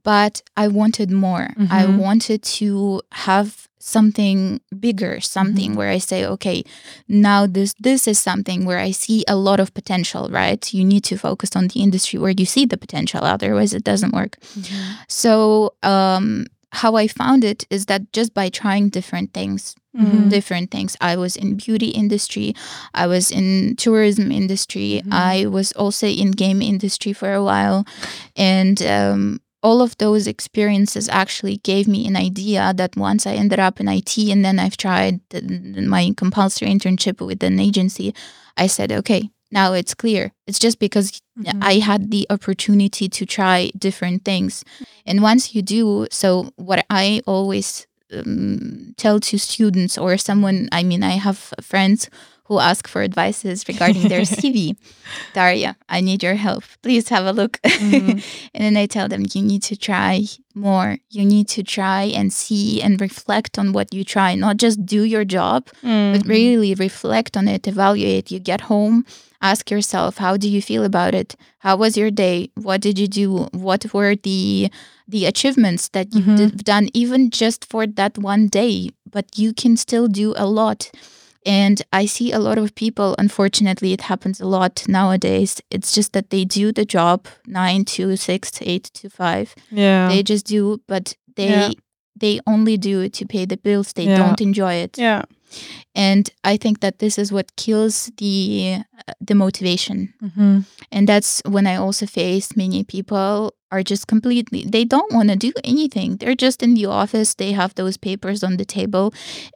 but 0.03 0.41
I 0.57 0.67
wanted 0.67 1.10
more. 1.12 1.53
I 1.72 1.83
Mhm. 1.86 1.98
wanted 1.98 2.41
to 2.60 3.01
have 3.27 3.67
something 3.79 4.62
bigger, 4.79 5.19
something 5.19 5.72
Mhm. 5.72 5.75
where 5.77 5.89
I 5.89 5.98
say, 6.00 6.25
okay, 6.25 6.63
now 7.10 7.45
this 7.48 7.74
this 7.79 8.07
is 8.07 8.17
something 8.19 8.65
where 8.65 8.79
I 8.79 8.91
see 8.91 9.24
a 9.27 9.36
lot 9.36 9.60
of 9.60 9.74
potential, 9.74 10.29
right? 10.31 10.74
You 10.74 10.86
need 10.86 11.03
to 11.05 11.17
focus 11.17 11.50
on 11.55 11.67
the 11.67 11.81
industry 11.81 12.17
where 12.19 12.33
you 12.38 12.45
see 12.45 12.65
the 12.65 12.77
potential, 12.77 13.22
otherwise 13.24 13.74
it 13.74 13.83
doesn't 13.83 14.13
work. 14.13 14.38
So 15.07 15.74
um 15.83 16.45
how 16.72 16.95
I 16.95 17.07
found 17.07 17.43
it 17.43 17.65
is 17.69 17.86
that 17.86 18.01
just 18.13 18.33
by 18.33 18.50
trying 18.50 18.89
different 18.89 19.31
things, 19.33 19.75
Mhm. 19.95 20.27
different 20.29 20.72
things. 20.72 20.95
I 21.01 21.15
was 21.17 21.36
in 21.36 21.55
beauty 21.55 21.89
industry, 21.89 22.55
I 22.95 23.05
was 23.05 23.29
in 23.31 23.75
tourism 23.77 24.31
industry, 24.31 25.01
Mhm. 25.05 25.13
I 25.13 25.45
was 25.45 25.72
also 25.74 26.07
in 26.07 26.31
game 26.31 26.62
industry 26.63 27.13
for 27.13 27.31
a 27.33 27.43
while, 27.43 27.86
and 28.36 28.81
um, 28.81 29.39
all 29.63 29.82
of 29.82 29.98
those 29.98 30.27
experiences 30.27 31.08
actually 31.10 31.58
gave 31.58 31.88
me 31.88 32.05
an 32.05 32.15
idea 32.15 32.74
that 32.75 32.98
once 32.98 33.25
I 33.25 33.34
ended 33.34 33.60
up 33.60 33.79
in 33.79 33.88
IT 33.88 34.17
and 34.17 34.43
then 34.43 34.60
I've 34.60 34.77
tried 34.77 35.22
the, 35.29 35.41
my 35.88 36.13
compulsory 36.17 36.67
internship 36.70 37.25
with 37.25 37.41
an 37.43 37.60
agency, 37.60 38.13
I 38.58 38.67
said, 38.67 38.91
okay, 38.91 39.29
now 39.51 39.74
it's 39.74 39.93
clear. 39.93 40.32
It's 40.48 40.60
just 40.60 40.79
because 40.79 41.22
Mhm. 41.39 41.63
I 41.63 41.79
had 41.79 42.12
the 42.12 42.27
opportunity 42.29 43.08
to 43.10 43.25
try 43.25 43.72
different 43.77 44.24
things. 44.25 44.63
And 45.05 45.22
once 45.24 45.55
you 45.55 45.62
do, 45.62 46.08
so 46.12 46.51
what 46.58 46.86
I 46.89 47.22
always 47.25 47.88
um, 48.13 48.93
tell 48.98 49.20
to 49.20 49.38
students 49.39 49.98
or 49.98 50.17
someone, 50.17 50.70
I 50.72 50.84
mean, 50.84 51.03
I 51.03 51.17
have 51.17 51.53
friends 51.62 52.10
who 52.45 52.59
ask 52.59 52.88
for 52.88 53.01
advices 53.01 53.67
regarding 53.67 54.07
their 54.09 54.21
CV. 54.38 54.75
Daria, 55.33 55.75
I 55.89 56.01
need 56.01 56.21
your 56.23 56.35
help. 56.35 56.63
Please 56.81 57.09
have 57.09 57.25
a 57.25 57.31
look. 57.31 57.59
Mhm. 57.63 58.23
and 58.53 58.63
then 58.63 58.75
I 58.77 58.85
tell 58.85 59.07
them, 59.07 59.25
you 59.33 59.41
need 59.41 59.63
to 59.63 59.75
try 59.75 60.25
more. 60.53 60.97
You 61.09 61.25
need 61.25 61.47
to 61.50 61.63
try 61.63 62.03
and 62.03 62.31
see 62.33 62.81
and 62.81 63.00
reflect 63.00 63.57
on 63.57 63.71
what 63.73 63.93
you 63.93 64.03
try, 64.03 64.35
not 64.35 64.57
just 64.57 64.85
do 64.85 65.03
your 65.03 65.25
job, 65.25 65.67
Mm. 65.83 66.13
but 66.13 66.27
really 66.27 66.73
reflect 66.75 67.38
on 67.38 67.47
it, 67.47 67.67
evaluate. 67.67 68.29
You 68.31 68.39
get 68.39 68.62
home, 68.62 69.05
ask 69.41 69.71
yourself, 69.71 70.17
how 70.17 70.38
do 70.38 70.47
you 70.50 70.62
feel 70.62 70.83
about 70.83 71.15
it? 71.15 71.35
How 71.59 71.75
was 71.77 71.97
your 71.97 72.12
day? 72.12 72.50
What 72.55 72.81
did 72.81 73.00
you 73.00 73.07
do? 73.07 73.47
What 73.53 73.93
were 73.93 74.15
the 74.15 74.69
the 75.07 75.25
achievements 75.25 75.89
that 75.89 76.13
you've 76.15 76.25
Mhm. 76.39 76.63
done 76.63 76.88
even 76.93 77.29
just 77.29 77.65
for 77.65 77.85
that 77.88 78.17
one 78.17 78.47
day? 78.47 78.89
But 79.09 79.25
you 79.38 79.53
can 79.53 79.75
still 79.77 80.07
do 80.07 80.33
a 80.38 80.45
lot. 80.45 80.89
And 81.45 81.81
I 81.91 82.05
see 82.07 82.31
a 82.31 82.39
lot 82.39 82.57
of 82.57 82.73
people, 82.75 83.15
unfortunately, 83.19 83.91
it 83.93 84.01
happens 84.01 84.39
a 84.41 84.45
lot 84.47 84.83
nowadays. 84.88 85.62
It's 85.69 85.93
just 85.93 86.13
that 86.13 86.29
they 86.29 86.45
do 86.45 86.71
the 86.71 86.85
job 86.85 87.27
nine 87.47 87.83
to 87.85 88.15
six, 88.15 88.51
eight 88.62 88.85
to 88.93 89.09
five. 89.09 89.53
Yeah. 89.71 90.07
They 90.09 90.23
just 90.23 90.45
do, 90.45 90.79
but 90.88 91.15
they 91.35 91.50
Yeah. 91.50 91.71
they 92.19 92.39
only 92.45 92.77
do 92.77 93.01
it 93.01 93.13
to 93.13 93.25
pay 93.25 93.45
the 93.45 93.57
bills. 93.57 93.93
They 93.93 94.05
Yeah. 94.05 94.17
don't 94.17 94.39
enjoy 94.41 94.73
it 94.83 94.97
Yeah. 94.97 95.23
and 95.95 96.29
i 96.43 96.57
think 96.57 96.79
that 96.79 96.97
this 97.00 97.17
is 97.17 97.31
what 97.31 97.55
kills 97.55 98.09
the 98.17 98.77
uh, 99.07 99.13
the 99.27 99.35
motivation 99.35 100.13
Mhm. 100.21 100.65
and 100.91 101.07
that's 101.07 101.41
when 101.45 101.67
i 101.67 101.75
also 101.77 102.05
face 102.05 102.55
many 102.55 102.83
people 102.83 103.53
are 103.73 103.83
just 103.91 104.05
completely 104.13 104.61
they 104.75 104.85
don't 104.93 105.11
want 105.17 105.29
to 105.29 105.35
do 105.47 105.51
anything. 105.73 106.09
They're 106.19 106.41
just 106.47 106.59
in 106.65 106.73
the 106.79 106.85
office. 107.01 107.29
They 107.35 107.51
have 107.61 107.73
those 107.75 107.97
papers 108.09 108.39
on 108.47 108.57
the 108.57 108.65
table. 108.79 109.05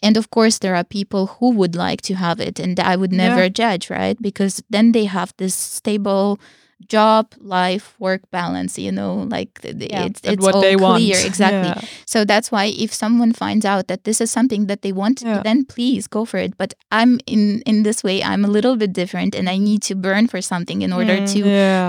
And 0.05 0.17
of 0.17 0.25
course 0.37 0.57
there 0.59 0.75
are 0.79 0.83
people 0.99 1.23
who 1.39 1.47
would 1.59 1.75
like 1.87 2.01
to 2.09 2.13
have 2.25 2.39
it 2.47 2.55
and 2.63 2.79
i 2.91 2.93
would 2.99 3.13
Yeah. 3.13 3.23
never 3.27 3.43
judge 3.61 3.85
right? 3.99 4.17
Because 4.29 4.55
then 4.75 4.91
they 4.95 5.05
have 5.17 5.31
this 5.37 5.55
stable 5.79 6.39
job 6.85 7.33
life 7.39 7.95
work 7.99 8.21
balance 8.31 8.77
you 8.77 8.91
know 8.91 9.25
like 9.31 9.49
Yeah. 9.63 10.05
it's, 10.05 10.21
it's 10.23 10.43
what 10.43 10.55
all 10.55 10.61
they 10.61 10.75
want. 10.75 11.01
clear 11.01 11.17
exactly 11.25 11.69
Yeah. 11.69 11.81
so 12.05 12.23
that's 12.23 12.51
why 12.51 12.65
if 12.77 12.93
someone 12.93 13.33
finds 13.33 13.65
out 13.65 13.87
that 13.87 14.03
this 14.03 14.21
is 14.21 14.29
something 14.31 14.67
that 14.67 14.81
they 14.81 14.91
want, 14.93 15.21
Yeah. 15.21 15.41
then 15.43 15.65
please 15.65 16.07
go 16.07 16.23
for 16.25 16.37
it. 16.37 16.53
But 16.57 16.73
I'm 16.91 17.19
in 17.25 17.61
in 17.65 17.83
this 17.83 18.03
way, 18.03 18.21
I'm 18.23 18.45
a 18.45 18.47
little 18.47 18.75
bit 18.77 18.93
different, 18.93 19.35
and 19.35 19.49
I 19.49 19.57
need 19.57 19.81
to 19.89 19.95
burn 19.95 20.27
for 20.27 20.41
something 20.41 20.81
in 20.83 20.93
order 20.93 21.17
Mm, 21.17 21.27
to 21.33 21.39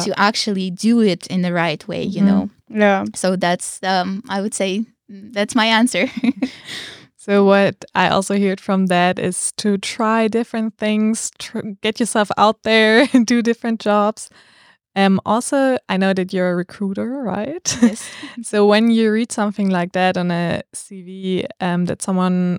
to 0.04 0.11
actually 0.18 0.71
do 0.71 1.00
it 1.00 1.26
in 1.28 1.42
the 1.42 1.52
right 1.52 1.87
way. 1.88 2.02
You 2.02 2.23
Mhm. 2.23 2.26
know. 2.26 2.49
Yeah. 2.71 3.04
So 3.14 3.37
that's 3.37 3.78
um, 3.83 4.23
I 4.28 4.40
would 4.40 4.54
say 4.54 4.85
mm, 5.11 5.33
that's 5.35 5.54
my 5.54 5.66
answer. 5.66 6.09
So 7.16 7.45
what 7.45 7.85
I 7.95 8.09
also 8.09 8.38
heard 8.38 8.61
from 8.61 8.87
that 8.87 9.18
is 9.18 9.52
to 9.57 9.76
try 9.76 10.28
different 10.28 10.78
things, 10.78 11.30
tr- 11.38 11.75
get 11.83 12.00
yourself 12.00 12.30
out 12.38 12.62
there, 12.62 13.07
do 13.25 13.42
different 13.42 13.80
jobs. 13.85 14.30
Um, 14.99 15.21
also, 15.25 15.78
I 15.88 15.97
know 15.97 16.12
that 16.12 16.33
you're 16.33 16.50
a 16.50 16.57
recruiter, 16.57 17.23
right? 17.23 17.78
yes. 17.83 18.11
so 18.43 18.67
when 18.67 18.90
you 18.90 19.12
read 19.12 19.31
something 19.31 19.71
like 19.71 19.93
that 19.93 20.17
on 20.17 20.33
a 20.33 20.62
CV, 20.75 21.47
um, 21.61 21.85
that 21.85 22.02
someone 22.02 22.59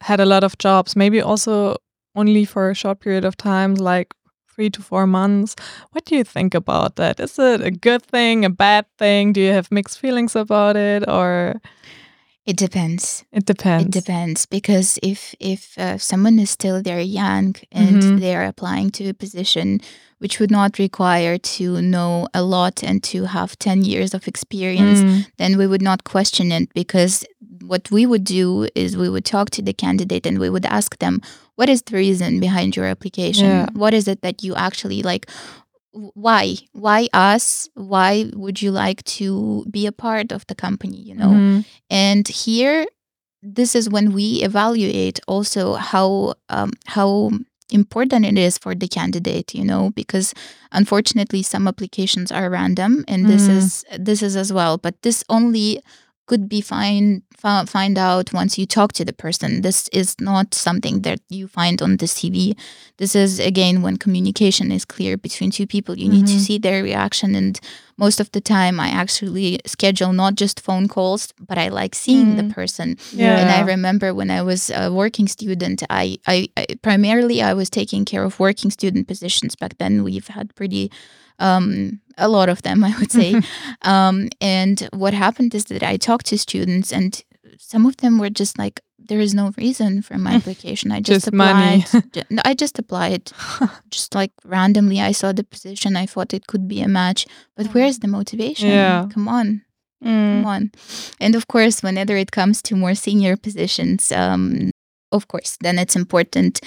had 0.00 0.18
a 0.18 0.24
lot 0.24 0.44
of 0.44 0.56
jobs, 0.56 0.96
maybe 0.96 1.20
also 1.20 1.76
only 2.14 2.46
for 2.46 2.70
a 2.70 2.74
short 2.74 3.00
period 3.00 3.26
of 3.26 3.36
time, 3.36 3.74
like 3.74 4.14
three 4.54 4.70
to 4.70 4.80
four 4.80 5.06
months. 5.06 5.56
What 5.92 6.06
do 6.06 6.16
you 6.16 6.24
think 6.24 6.54
about 6.54 6.96
that? 6.96 7.20
Is 7.20 7.38
it 7.38 7.60
a 7.60 7.70
good 7.70 8.02
thing, 8.02 8.46
a 8.46 8.50
bad 8.50 8.86
thing? 8.96 9.34
Do 9.34 9.42
you 9.42 9.52
have 9.52 9.70
mixed 9.70 9.98
feelings 9.98 10.34
about 10.34 10.76
it, 10.76 11.06
or 11.06 11.60
It 12.46 12.56
depends. 12.58 13.24
it 13.32 13.46
depends? 13.46 13.84
It 13.86 13.90
depends 13.90 14.46
because 14.46 14.98
if 15.02 15.34
if 15.40 15.78
uh, 15.78 15.96
someone 15.98 16.38
is 16.38 16.50
still 16.50 16.82
very 16.82 17.04
young 17.04 17.56
and 17.72 18.02
Mhm. 18.02 18.20
they 18.20 18.34
are 18.36 18.44
applying 18.44 18.90
to 18.90 19.08
a 19.08 19.14
position 19.14 19.80
which 20.18 20.38
would 20.40 20.50
not 20.50 20.78
require 20.78 21.38
to 21.38 21.80
know 21.80 22.28
a 22.34 22.42
lot 22.42 22.82
and 22.84 23.02
to 23.02 23.24
have 23.26 23.56
10 23.58 23.82
years 23.84 24.14
of 24.14 24.28
experience 24.28 25.02
Mm, 25.04 25.26
then 25.38 25.56
we 25.58 25.66
would 25.66 25.82
not 25.82 26.04
question 26.04 26.52
it 26.52 26.68
because 26.74 27.24
what 27.66 27.90
we 27.90 28.04
would 28.06 28.24
do 28.24 28.68
is 28.74 28.96
we 28.96 29.08
would 29.08 29.24
talk 29.24 29.48
to 29.50 29.62
the 29.62 29.72
candidate 29.72 30.26
and 30.28 30.38
we 30.38 30.50
would 30.50 30.66
ask 30.66 30.98
them 30.98 31.20
what 31.56 31.68
is 31.68 31.82
the 31.82 31.96
reason 31.96 32.40
behind 32.40 32.76
your 32.76 32.86
application 32.86 33.48
Yeah. 33.50 33.66
what 33.74 33.94
is 33.94 34.06
it 34.06 34.20
that 34.20 34.42
you 34.44 34.54
actually 34.54 35.02
like 35.02 35.24
why 36.14 36.56
why 36.72 37.08
us 37.12 37.68
why 37.74 38.26
would 38.34 38.60
you 38.60 38.70
like 38.70 39.02
to 39.04 39.64
be 39.70 39.86
a 39.86 39.92
part 39.92 40.32
of 40.32 40.44
the 40.48 40.54
company 40.54 40.96
you 40.98 41.14
know 41.14 41.30
mhm. 41.38 41.64
and 41.90 42.26
here 42.28 42.84
this 43.42 43.74
is 43.74 43.88
when 43.88 44.12
we 44.12 44.42
evaluate 44.42 45.20
also 45.28 45.74
how 45.74 46.34
um, 46.48 46.72
how 46.86 47.30
important 47.70 48.24
it 48.26 48.36
is 48.38 48.58
for 48.58 48.74
the 48.74 48.88
candidate 48.88 49.54
you 49.54 49.64
know 49.64 49.90
because 49.94 50.34
unfortunately 50.72 51.42
some 51.42 51.68
applications 51.68 52.32
are 52.32 52.50
random 52.50 53.04
and 53.08 53.26
this 53.28 53.48
Mhm. 53.48 53.56
is 53.58 53.84
this 53.98 54.22
is 54.22 54.36
as 54.36 54.52
well 54.52 54.76
but 54.78 54.94
this 55.02 55.22
only 55.28 55.80
could 56.26 56.48
be 56.48 56.60
find 56.60 57.22
find 57.66 57.98
out 57.98 58.32
once 58.32 58.56
you 58.58 58.64
talk 58.64 58.92
to 58.94 59.04
the 59.04 59.12
person 59.12 59.60
this 59.60 59.88
is 59.92 60.16
not 60.18 60.54
something 60.54 61.02
that 61.02 61.20
you 61.28 61.46
find 61.46 61.82
on 61.82 61.98
the 61.98 62.06
cv 62.06 62.56
this 62.96 63.14
is 63.14 63.38
again 63.38 63.82
when 63.82 63.98
communication 63.98 64.72
is 64.72 64.84
clear 64.86 65.18
between 65.18 65.50
two 65.50 65.66
people 65.66 65.98
you 65.98 66.08
need 66.08 66.26
to 66.26 66.32
Mhm. 66.38 66.40
see 66.46 66.58
their 66.58 66.82
reaction 66.82 67.34
and 67.34 67.60
most 67.98 68.18
of 68.20 68.30
the 68.32 68.40
time 68.40 68.80
i 68.80 68.88
actually 68.88 69.60
schedule 69.66 70.12
not 70.14 70.36
just 70.36 70.58
phone 70.60 70.88
calls 70.88 71.34
but 71.48 71.58
i 71.58 71.68
like 71.68 71.94
seeing 71.94 72.36
the 72.36 72.42
Mm. 72.44 72.54
person 72.54 72.96
Yeah. 73.12 73.38
and 73.40 73.50
I 73.50 73.60
remember 73.74 74.14
when 74.14 74.30
I 74.30 74.40
was 74.42 74.70
a 74.70 74.90
working 74.90 75.28
student, 75.28 75.82
I, 75.90 76.16
I, 76.26 76.48
I 76.56 76.64
primarily 76.82 77.42
I 77.42 77.52
was 77.54 77.68
taking 77.70 78.04
care 78.04 78.24
of 78.24 78.40
working 78.40 78.70
student 78.70 79.06
positions. 79.06 79.54
Back 79.56 79.74
then, 79.78 80.02
we've 80.04 80.28
had 80.36 80.46
pretty 80.54 80.90
um, 81.38 82.00
a 82.18 82.28
lot 82.28 82.48
of 82.48 82.62
them, 82.62 82.84
I 82.90 82.94
would 82.98 83.12
say. 83.12 83.40
um, 83.82 84.28
and 84.40 84.88
what 84.92 85.14
happened 85.14 85.54
is 85.54 85.64
that 85.66 85.82
I 85.82 85.96
talked 85.96 86.26
to 86.26 86.38
students, 86.38 86.92
and 86.92 87.22
some 87.58 87.86
of 87.86 87.96
them 87.98 88.18
were 88.18 88.30
just 88.30 88.58
like, 88.58 88.80
"There 89.08 89.20
is 89.20 89.34
no 89.34 89.52
reason 89.56 90.02
for 90.02 90.18
my 90.18 90.34
application. 90.38 90.92
I 90.92 91.00
just, 91.00 91.24
Just 91.26 91.32
money." 91.32 91.84
applied. 91.84 92.26
No, 92.30 92.42
I 92.44 92.54
just 92.54 92.78
applied, 92.78 93.32
just 93.90 94.14
like 94.14 94.32
randomly. 94.44 95.00
I 95.00 95.12
saw 95.12 95.32
the 95.32 95.44
position. 95.44 95.96
I 95.96 96.06
thought 96.06 96.32
it 96.34 96.46
could 96.46 96.68
be 96.68 96.80
a 96.82 96.88
match, 96.88 97.26
but 97.56 97.66
where's 97.74 97.98
the 97.98 98.08
motivation? 98.08 98.68
Yeah. 98.70 99.08
Come 99.12 99.28
on 99.28 99.62
Mm. 100.04 100.42
come 100.42 100.46
on. 100.46 100.70
And 101.18 101.34
of 101.34 101.46
course, 101.46 101.82
whenever 101.82 102.14
it 102.16 102.30
comes 102.30 102.60
to 102.62 102.76
more 102.76 102.94
senior 102.94 103.36
positions, 103.38 104.12
um, 104.12 104.70
of 105.14 105.26
course, 105.28 105.56
then 105.60 105.78
it's 105.78 105.96
important. 105.96 106.60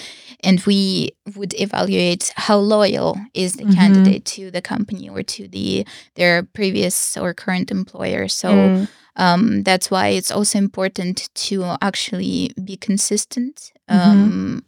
And 0.43 0.59
we 0.65 1.11
would 1.35 1.53
evaluate 1.59 2.31
how 2.47 2.57
loyal 2.57 3.17
is 3.33 3.53
the 3.53 3.65
Mhm. 3.65 3.75
candidate 3.75 4.25
to 4.35 4.51
the 4.51 4.61
company 4.61 5.09
or 5.09 5.23
to 5.23 5.47
the 5.47 5.85
their 6.15 6.43
previous 6.43 7.17
or 7.17 7.33
current 7.33 7.71
employer. 7.71 8.27
So 8.27 8.49
Mm. 8.49 8.87
um, 9.19 9.63
that's 9.63 9.89
why 9.91 10.07
it's 10.17 10.31
also 10.31 10.57
important 10.59 11.29
to 11.47 11.63
actually 11.81 12.51
be 12.63 12.77
consistent. 12.77 13.71
Mhm. 13.89 13.95
Um, 13.95 14.63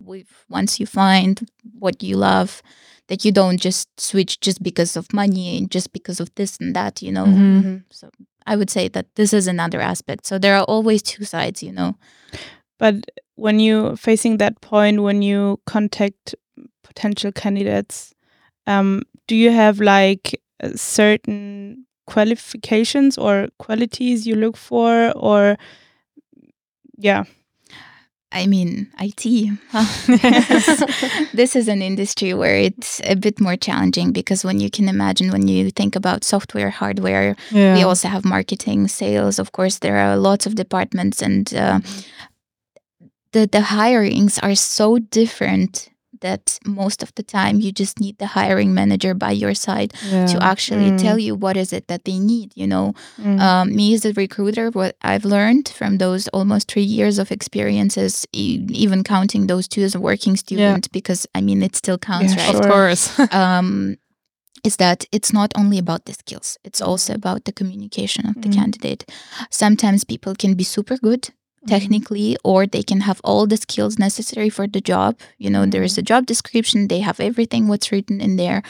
with 0.00 0.26
once 0.50 0.78
you 0.80 0.86
find 0.86 1.40
what 1.78 2.02
you 2.02 2.16
love, 2.16 2.60
that 3.08 3.24
you 3.24 3.32
don't 3.32 3.60
just 3.60 3.88
switch 3.98 4.40
just 4.46 4.62
because 4.62 4.96
of 4.98 5.06
money, 5.12 5.56
and 5.56 5.70
just 5.74 5.92
because 5.92 6.20
of 6.22 6.28
this 6.34 6.56
and 6.60 6.74
that, 6.76 7.00
you 7.02 7.10
know. 7.12 7.26
Mhm. 7.26 7.62
Mhm. 7.62 7.82
So 7.90 8.10
I 8.46 8.56
would 8.56 8.70
say 8.70 8.88
that 8.88 9.06
this 9.14 9.32
is 9.32 9.46
another 9.46 9.80
aspect. 9.80 10.26
So 10.26 10.38
there 10.38 10.54
are 10.58 10.64
always 10.64 11.02
two 11.02 11.24
sides, 11.24 11.62
you 11.62 11.72
know. 11.72 11.96
But 12.78 12.96
when 13.36 13.60
you 13.60 13.96
facing 13.96 14.38
that 14.38 14.60
point, 14.60 15.02
when 15.02 15.22
you 15.22 15.60
contact 15.66 16.34
potential 16.82 17.32
candidates, 17.32 18.14
um, 18.66 19.02
do 19.26 19.36
you 19.36 19.50
have 19.50 19.80
like 19.80 20.40
certain 20.74 21.86
qualifications 22.06 23.16
or 23.16 23.48
qualities 23.58 24.26
you 24.26 24.34
look 24.34 24.56
for, 24.56 25.12
or 25.16 25.56
yeah, 26.96 27.24
I 28.34 28.48
mean, 28.48 28.90
IT. 28.98 29.22
this 31.32 31.54
is 31.54 31.68
an 31.68 31.82
industry 31.82 32.34
where 32.34 32.56
it's 32.56 33.00
a 33.04 33.14
bit 33.14 33.40
more 33.40 33.56
challenging 33.56 34.12
because 34.12 34.44
when 34.44 34.58
you 34.58 34.70
can 34.70 34.88
imagine, 34.88 35.30
when 35.30 35.46
you 35.46 35.70
think 35.70 35.94
about 35.94 36.24
software, 36.24 36.70
hardware, 36.70 37.36
yeah. 37.52 37.76
we 37.76 37.84
also 37.84 38.08
have 38.08 38.24
marketing, 38.24 38.88
sales. 38.88 39.38
Of 39.38 39.52
course, 39.52 39.78
there 39.78 39.98
are 39.98 40.16
lots 40.16 40.46
of 40.46 40.56
departments, 40.56 41.22
and 41.22 41.54
uh, 41.54 41.78
the 43.34 43.42
the 43.56 43.64
hirings 43.76 44.38
are 44.42 44.56
so 44.56 44.86
different 44.98 45.90
that 46.20 46.58
most 46.64 47.02
of 47.02 47.10
the 47.16 47.22
time 47.22 47.54
you 47.64 47.70
just 47.82 47.98
need 48.00 48.16
the 48.18 48.26
hiring 48.38 48.72
manager 48.72 49.12
by 49.14 49.32
your 49.42 49.54
side 49.54 49.90
yeah. 50.12 50.26
to 50.32 50.36
actually 50.42 50.90
Mm. 50.90 50.98
tell 51.04 51.18
you 51.26 51.34
what 51.44 51.56
is 51.56 51.70
it 51.72 51.84
that 51.88 52.04
they 52.04 52.18
need. 52.18 52.48
You 52.54 52.66
know, 52.72 52.86
Mm. 53.18 53.38
um, 53.46 53.66
me 53.76 53.94
as 53.94 54.04
a 54.06 54.12
recruiter, 54.12 54.70
what 54.70 54.94
I've 55.02 55.26
learned 55.28 55.68
from 55.78 55.98
those 55.98 56.30
almost 56.32 56.64
three 56.72 56.88
years 56.98 57.18
of 57.18 57.30
experiences, 57.30 58.24
e- 58.32 58.64
even 58.84 59.02
counting 59.04 59.48
those 59.48 59.68
two 59.68 59.82
as 59.84 59.94
a 59.94 60.00
working 60.00 60.36
student, 60.36 60.88
because 60.92 61.26
I 61.38 61.40
mean, 61.42 61.62
it 61.62 61.76
still 61.76 61.98
counts, 61.98 62.34
Yeah, 62.36 62.46
right? 62.46 62.56
of 62.56 62.66
course. 62.72 63.02
um, 63.42 63.96
is 64.64 64.76
that 64.76 65.04
it's 65.12 65.32
not 65.32 65.50
only 65.60 65.78
about 65.78 66.04
the 66.06 66.12
skills, 66.14 66.58
it's 66.64 66.80
also 66.80 67.12
about 67.12 67.44
the 67.44 67.52
communication 67.52 68.24
of 68.30 68.34
the 68.42 68.48
Mhm. 68.48 68.54
candidate. 68.58 69.02
Sometimes 69.50 70.04
people 70.04 70.34
can 70.42 70.54
be 70.54 70.64
super 70.64 70.96
good 70.96 71.22
Mm-hmm. 71.64 71.76
technically 71.76 72.36
or 72.44 72.66
they 72.66 72.82
can 72.82 73.00
have 73.00 73.20
all 73.24 73.46
the 73.46 73.56
skills 73.56 73.98
necessary 73.98 74.50
for 74.50 74.66
the 74.66 74.80
job. 74.80 75.18
You 75.38 75.50
know 75.50 75.64
there 75.66 75.82
is 75.82 75.96
a 75.96 76.00
mm-hmm. 76.00 76.06
job 76.06 76.26
description 76.26 76.88
they 76.88 77.00
have 77.00 77.20
everything 77.20 77.68
what's 77.68 77.90
written 77.90 78.20
in 78.20 78.36
there 78.36 78.62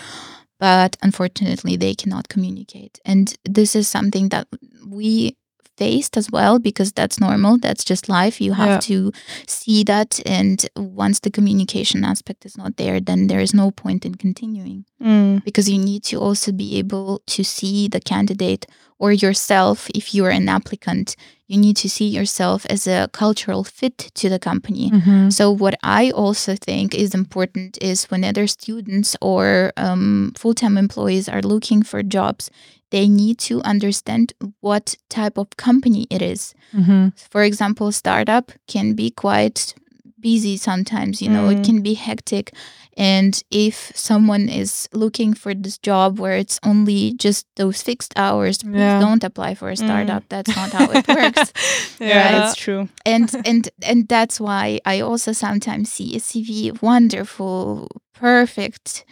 but 0.60 0.96
unfortunately 1.02 1.76
they 1.76 1.94
cannot 1.94 2.28
communicate. 2.28 3.00
And 3.04 3.34
this 3.44 3.74
is 3.74 3.88
something 3.88 4.28
that 4.28 4.46
we 4.86 5.36
faced 5.76 6.16
as 6.16 6.30
well 6.30 6.58
because 6.58 6.92
that's 6.92 7.18
normal 7.20 7.58
that's 7.58 7.84
just 7.84 8.08
life 8.08 8.40
you 8.40 8.52
have 8.54 8.68
Yeah. 8.68 8.78
to 8.80 9.12
see 9.46 9.82
that 9.84 10.20
and 10.26 10.66
once 10.76 11.20
the 11.20 11.30
communication 11.30 12.04
aspect 12.04 12.44
is 12.46 12.56
not 12.56 12.76
there 12.76 13.00
then 13.00 13.26
there 13.26 13.40
is 13.40 13.52
no 13.54 13.70
point 13.70 14.04
in 14.04 14.14
continuing 14.14 14.84
Mm. 15.02 15.44
because 15.44 15.68
you 15.68 15.78
need 15.78 16.02
to 16.04 16.16
also 16.18 16.50
be 16.52 16.78
able 16.78 17.20
to 17.26 17.42
see 17.44 17.88
the 17.88 18.00
candidate 18.00 18.64
or 18.98 19.12
yourself 19.12 19.90
if 19.94 20.14
you 20.14 20.24
are 20.24 20.30
an 20.30 20.48
applicant 20.48 21.16
you 21.46 21.58
need 21.58 21.76
to 21.76 21.88
see 21.90 22.06
yourself 22.08 22.64
as 22.70 22.86
a 22.86 23.08
cultural 23.12 23.64
fit 23.64 23.98
to 24.14 24.28
the 24.30 24.38
company 24.38 24.90
Mhm. 24.90 25.30
so 25.32 25.50
what 25.50 25.74
i 25.82 26.10
also 26.12 26.54
think 26.56 26.94
is 26.94 27.12
important 27.14 27.76
is 27.82 28.04
when 28.10 28.24
other 28.24 28.46
students 28.46 29.16
or 29.20 29.72
um, 29.76 30.32
full-time 30.36 30.78
employees 30.78 31.28
are 31.28 31.42
looking 31.42 31.82
for 31.82 32.02
jobs 32.02 32.48
they 32.94 33.06
need 33.08 33.36
to 33.48 33.54
understand 33.72 34.26
what 34.66 34.86
type 35.16 35.36
of 35.42 35.48
company 35.66 36.02
it 36.16 36.22
is 36.32 36.42
Mhm. 36.72 37.12
for 37.34 37.42
example 37.50 37.88
startup 37.92 38.46
can 38.74 38.94
be 38.94 39.08
quite 39.24 39.74
busy 40.26 40.56
sometimes 40.56 41.14
you 41.22 41.28
know 41.34 41.50
it 41.52 41.58
Mm. 41.58 41.64
can 41.68 41.78
be 41.88 41.94
hectic 42.08 42.46
and 42.96 43.32
if 43.50 43.76
someone 43.94 44.44
is 44.62 44.88
looking 45.02 45.34
for 45.42 45.52
this 45.64 45.76
job 45.88 46.18
where 46.22 46.36
it's 46.42 46.58
only 46.70 47.00
just 47.26 47.44
those 47.60 47.82
fixed 47.88 48.12
hours 48.16 48.56
please 48.62 48.80
Yeah. 48.92 49.00
don't 49.04 49.24
apply 49.30 49.50
for 49.60 49.68
a 49.70 49.76
startup 49.76 50.22
that's 50.32 50.54
not 50.60 50.70
how 50.78 50.86
it 50.98 51.06
works 51.08 51.52
Yeah, 52.00 52.28
it's 52.38 52.54
true. 52.64 52.82
and 53.14 53.28
and 53.50 53.62
and 53.90 54.08
that's 54.14 54.36
why 54.46 54.64
i 54.92 55.00
also 55.08 55.32
sometimes 55.32 55.86
see 55.96 56.08
a 56.16 56.20
cv 56.28 56.50
wonderful 56.82 57.88
perfect 58.28 59.04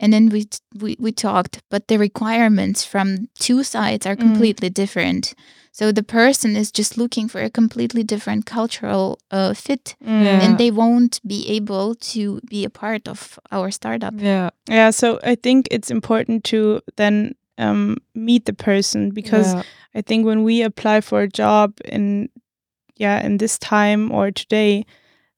and 0.00 0.12
then 0.12 0.28
we 0.30 0.46
we, 0.82 0.96
we 0.98 1.12
talked 1.12 1.62
but 1.70 1.86
the 1.88 1.98
requirements 1.98 2.84
from 2.84 3.28
two 3.38 3.62
sides 3.62 4.06
are 4.06 4.16
Mm. 4.16 4.20
completely 4.20 4.70
different 4.70 5.34
so 5.72 5.92
the 5.92 6.02
person 6.02 6.56
is 6.56 6.72
just 6.78 6.96
looking 6.98 7.28
for 7.28 7.40
a 7.42 7.50
completely 7.50 8.02
different 8.02 8.44
cultural 8.46 9.18
uh, 9.30 9.54
fit 9.54 9.94
Mm. 10.04 10.24
Yeah. 10.24 10.40
and 10.44 10.58
they 10.58 10.70
won't 10.70 11.20
be 11.26 11.56
able 11.56 11.94
to 12.12 12.40
be 12.50 12.64
a 12.64 12.70
part 12.70 13.08
of 13.08 13.38
our 13.52 13.70
startup 13.70 14.14
Yeah. 14.20 14.50
Yeah, 14.68 14.90
so 14.92 15.18
I 15.32 15.36
think 15.36 15.66
it's 15.70 15.90
important 15.90 16.44
to 16.50 16.80
then 16.96 17.34
um, 17.58 17.96
meet 18.14 18.44
the 18.44 18.54
person 18.54 19.10
because 19.10 19.54
yeah. 19.54 19.62
I 19.98 20.02
think 20.02 20.26
when 20.26 20.44
we 20.44 20.62
apply 20.64 21.00
for 21.02 21.22
a 21.22 21.28
job 21.28 21.72
in 21.84 22.28
yeah 22.96 23.26
in 23.26 23.38
this 23.38 23.58
time 23.58 24.10
or 24.12 24.30
today, 24.32 24.84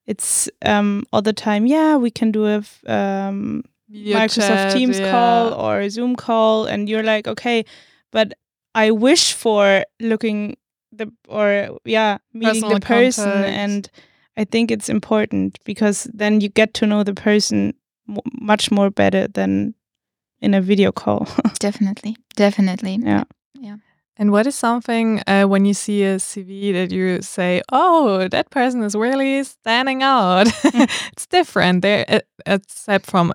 it's 0.07 0.49
um, 0.65 1.03
all 1.11 1.21
the 1.21 1.33
time. 1.33 1.65
Yeah, 1.67 1.97
we 2.01 2.11
can 2.11 2.31
do 2.31 2.45
a 2.45 2.61
um, 2.87 3.63
Video 3.93 4.17
Microsoft 4.17 4.47
chat, 4.47 4.71
Teams 4.73 4.99
yeah. 4.99 5.11
call 5.11 5.53
or 5.53 5.79
a 5.79 5.89
Zoom 5.89 6.15
call, 6.15 6.65
and 6.65 6.89
you're 6.89 7.03
like, 7.03 7.27
okay, 7.27 7.63
but 8.11 8.33
I 8.75 8.91
wish 8.91 9.33
for 9.33 9.85
looking 9.99 10.57
the 10.91 11.11
or 11.27 11.79
yeah 11.85 12.17
meeting 12.33 12.61
Personal 12.61 12.73
the 12.73 12.79
person, 12.85 13.23
contact. 13.25 13.57
and 13.57 13.89
I 14.37 14.45
think 14.45 14.71
it's 14.71 14.89
important 14.89 15.59
because 15.65 16.07
then 16.13 16.41
you 16.41 16.49
get 16.49 16.73
to 16.75 16.85
know 16.87 17.03
the 17.03 17.13
person 17.13 17.73
m- 18.09 18.17
much 18.41 18.71
more 18.71 18.89
better 18.89 19.27
than 19.27 19.73
in 20.41 20.53
a 20.53 20.61
video 20.61 20.91
call. 20.91 21.27
definitely 21.59 22.17
definitely 22.35 22.97
Yeah. 23.01 23.23
Yeah. 23.59 23.77
And 24.17 24.31
what 24.31 24.45
is 24.47 24.55
something 24.55 25.21
uh, 25.27 25.45
when 25.45 25.65
you 25.65 25.73
see 25.73 26.03
a 26.03 26.17
CV 26.19 26.71
that 26.73 26.91
you 26.91 27.21
say, 27.21 27.61
"Oh, 27.71 28.27
that 28.27 28.49
person 28.51 28.83
is 28.83 28.93
really 28.95 29.43
standing 29.43 30.03
out. 30.03 30.47
it's 30.63 31.25
different." 31.25 31.81
There, 31.81 32.05
uh, 32.07 32.19
except 32.45 33.05
from 33.09 33.33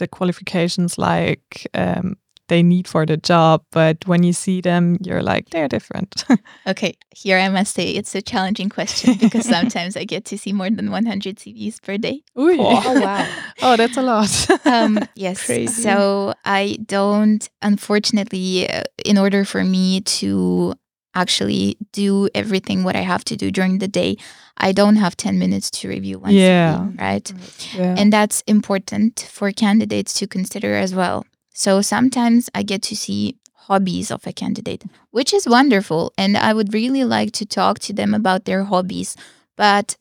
the 0.00 0.08
qualifications 0.08 0.98
like 0.98 1.66
um, 1.74 2.16
they 2.48 2.62
need 2.64 2.88
for 2.88 3.06
the 3.06 3.16
job, 3.16 3.62
but 3.70 3.96
when 4.06 4.24
you 4.24 4.32
see 4.32 4.60
them, 4.60 4.98
you're 5.06 5.22
like, 5.22 5.50
they're 5.50 5.68
different. 5.68 6.24
okay 6.66 6.94
here 7.14 7.38
i 7.38 7.48
must 7.48 7.74
say 7.74 7.90
it's 7.90 8.14
a 8.14 8.22
challenging 8.22 8.68
question 8.68 9.14
because 9.18 9.46
sometimes 9.56 9.96
i 9.96 10.04
get 10.04 10.24
to 10.24 10.36
see 10.38 10.52
more 10.52 10.70
than 10.70 10.90
100 10.90 11.36
cvs 11.36 11.80
per 11.82 11.96
day 11.96 12.22
Ooh. 12.38 12.56
Oh, 12.58 13.00
wow. 13.00 13.26
oh, 13.62 13.76
that's 13.76 13.96
a 13.96 14.02
lot. 14.02 14.30
um, 14.66 14.98
yes. 15.14 15.44
Crazy. 15.44 15.82
So 15.82 16.34
I 16.44 16.78
don't, 16.86 17.48
unfortunately, 17.62 18.68
uh, 18.70 18.84
in 19.04 19.18
order 19.18 19.44
for 19.44 19.62
me 19.64 20.00
to 20.02 20.74
actually 21.14 21.76
do 21.92 22.28
everything 22.34 22.84
what 22.84 22.96
I 22.96 23.00
have 23.00 23.24
to 23.24 23.36
do 23.36 23.50
during 23.50 23.78
the 23.78 23.88
day, 23.88 24.16
I 24.56 24.72
don't 24.72 24.96
have 24.96 25.16
10 25.16 25.38
minutes 25.38 25.70
to 25.70 25.88
review 25.88 26.18
one 26.18 26.32
Yeah. 26.32 26.76
CV, 26.88 27.00
right? 27.00 27.24
Mm, 27.24 27.78
yeah. 27.78 27.94
And 27.98 28.12
that's 28.12 28.42
important 28.46 29.26
for 29.30 29.50
candidates 29.52 30.12
to 30.14 30.26
consider 30.26 30.76
as 30.76 30.94
well. 30.94 31.24
So 31.54 31.82
sometimes 31.82 32.48
I 32.54 32.62
get 32.62 32.82
to 32.82 32.96
see 32.96 33.36
hobbies 33.54 34.10
of 34.10 34.26
a 34.26 34.32
candidate, 34.32 34.84
which 35.10 35.32
is 35.32 35.46
wonderful. 35.46 36.12
And 36.16 36.36
I 36.36 36.52
would 36.52 36.72
really 36.74 37.04
like 37.04 37.32
to 37.32 37.44
talk 37.46 37.78
to 37.80 37.92
them 37.92 38.14
about 38.14 38.44
their 38.44 38.64
hobbies, 38.64 39.16
but 39.56 39.96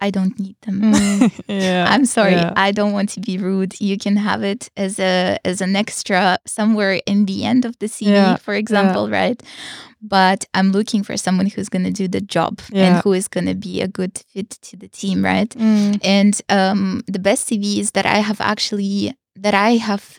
I 0.00 0.10
don't 0.10 0.38
need 0.38 0.56
them. 0.62 0.82
yeah. 1.48 1.86
I'm 1.88 2.04
sorry, 2.04 2.32
Yeah. 2.34 2.52
I 2.56 2.72
don't 2.72 2.92
want 2.92 3.08
to 3.10 3.20
be 3.20 3.38
rude. 3.38 3.80
You 3.80 3.96
can 3.96 4.16
have 4.16 4.42
it 4.42 4.68
as 4.76 4.98
a 4.98 5.38
as 5.44 5.60
an 5.60 5.76
extra 5.76 6.38
somewhere 6.46 7.00
in 7.06 7.26
the 7.26 7.44
end 7.44 7.64
of 7.64 7.78
the 7.78 7.86
CV, 7.86 8.08
Yeah, 8.08 8.36
for 8.36 8.54
example, 8.54 9.08
right? 9.08 9.40
But 10.02 10.44
I'm 10.52 10.72
looking 10.72 11.02
for 11.04 11.16
someone 11.16 11.46
who's 11.46 11.68
going 11.70 11.84
to 11.84 11.90
do 11.90 12.08
the 12.08 12.20
job 12.20 12.60
Yeah. 12.70 12.84
and 12.96 13.02
who 13.04 13.14
is 13.14 13.28
going 13.28 13.46
to 13.46 13.54
be 13.54 13.80
a 13.80 13.88
good 13.88 14.18
fit 14.32 14.50
to 14.50 14.76
the 14.76 14.88
team, 14.88 15.24
right? 15.24 15.48
Mm. 15.56 15.98
And 16.04 16.42
um, 16.50 17.02
the 17.06 17.18
best 17.18 17.48
CVs 17.48 17.92
that 17.92 18.04
I 18.04 18.18
have 18.18 18.40
actually 18.40 19.14
that 19.36 19.54
I 19.54 19.76
have 19.76 20.18